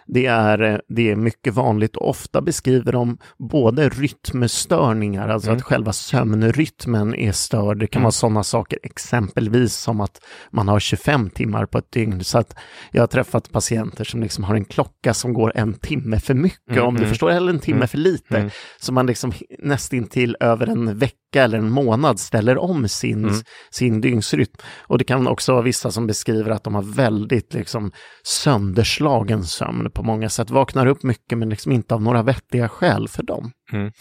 [0.06, 1.96] Det är, eh, det är mycket vanligt.
[1.96, 5.56] Ofta beskriver de både rytmstörningar, alltså mm.
[5.56, 7.78] att själva sömnrytmen är störd.
[7.78, 8.04] Det kan mm.
[8.04, 12.24] vara sådana saker, exempelvis som att man har 25 timmar på ett dygn.
[12.24, 12.54] Så att
[12.92, 16.70] jag har träffat patienter som liksom har en klocka som går en timme för mycket,
[16.70, 16.86] mm.
[16.86, 17.08] om du mm.
[17.08, 17.88] förstår, eller en timme mm.
[17.88, 18.36] för lite.
[18.36, 18.50] Mm.
[18.80, 23.40] Så man liksom nästintill över en vecka eller en månad ställer om sin, mm.
[23.70, 24.56] sin dygnsrytm.
[24.80, 27.92] Och det kan också vara vissa som beskriver att de har väldigt liksom
[28.22, 30.50] sönderslagen sömn på många sätt.
[30.50, 33.52] Vaknar upp mycket men liksom inte av några vettiga skäl för dem.
[33.72, 33.92] Mm.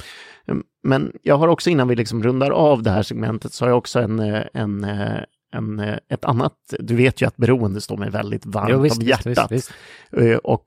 [0.48, 0.64] mm.
[0.84, 3.78] Men jag har också innan vi liksom rundar av det här segmentet så har jag
[3.78, 5.20] också en, eh, en eh,
[5.52, 8.98] en, eh, ett annat, du vet ju att beroende står mig väldigt varmt jo, visst,
[8.98, 9.52] om hjärtat.
[9.52, 9.72] Visst,
[10.12, 10.40] visst.
[10.44, 10.66] Och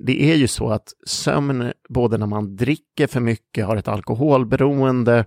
[0.00, 5.24] det är ju så att sömn, både när man dricker för mycket, har ett alkoholberoende,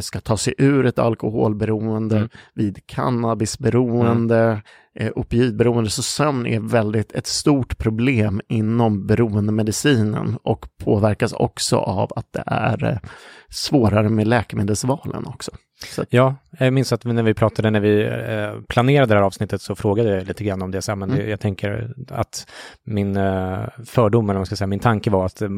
[0.00, 2.28] ska ta sig ur ett alkoholberoende, mm.
[2.54, 4.62] vid cannabisberoende,
[4.94, 12.12] eh, opioidberoende, så sömn är väldigt ett stort problem inom beroendemedicinen och påverkas också av
[12.16, 12.98] att det är eh,
[13.48, 15.50] svårare med läkemedelsvalen också.
[15.84, 16.04] Så.
[16.10, 19.74] Ja, jag minns att när vi pratade, när vi eh, planerade det här avsnittet så
[19.74, 20.96] frågade jag lite grann om det.
[20.96, 21.30] Men mm.
[21.30, 22.46] jag tänker att
[22.84, 25.48] min eh, fördom, eller man ska säga, min tanke var att det,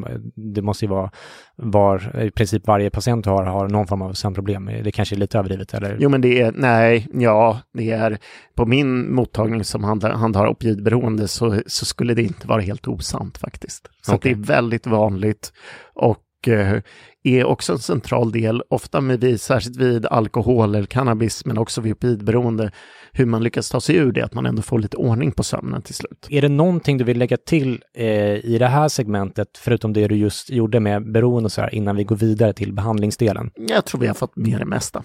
[0.55, 1.11] det måste ju vara
[1.57, 4.70] var i princip varje patient har, har någon form av sömnproblem.
[4.85, 5.97] Det kanske är lite överdrivet, eller?
[6.01, 8.18] Jo, men det är, nej, ja, det är
[8.55, 13.39] på min mottagning som handlar, handlar opioidberoende så, så skulle det inte vara helt osant
[13.39, 13.89] faktiskt.
[14.03, 14.35] Så okay.
[14.35, 15.53] det är väldigt vanligt
[15.95, 16.81] och eh,
[17.25, 21.81] är också en central del, ofta med vid, särskilt vid alkohol eller cannabis, men också
[21.81, 22.70] vid opioidberoende,
[23.12, 25.83] hur man lyckas ta sig ur det, att man ändå får lite ordning på sömnen
[25.83, 26.27] till slut.
[26.31, 28.07] Är det någonting du vill lägga till eh,
[28.45, 31.97] i det här segmentet, förutom det du just gjorde med beroende och så här, innan
[31.97, 33.51] vi går vidare till behandlingsdelen?
[33.55, 35.03] Jag tror vi har fått med det mesta.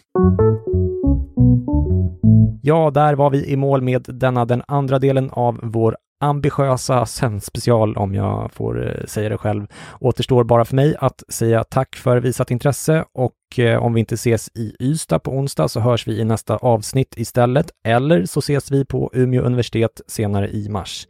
[2.67, 7.97] Ja, där var vi i mål med denna den andra delen av vår ambitiösa sändspecial,
[7.97, 9.67] om jag får eh, säga det själv.
[9.99, 14.15] Återstår bara för mig att säga tack för visat intresse och eh, om vi inte
[14.15, 18.71] ses i Ystad på onsdag så hörs vi i nästa avsnitt istället, eller så ses
[18.71, 21.07] vi på Umeå universitet senare i mars.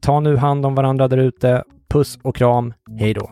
[0.00, 1.64] Ta nu hand om varandra där ute.
[1.88, 2.74] Puss och kram.
[2.98, 3.30] Hej då!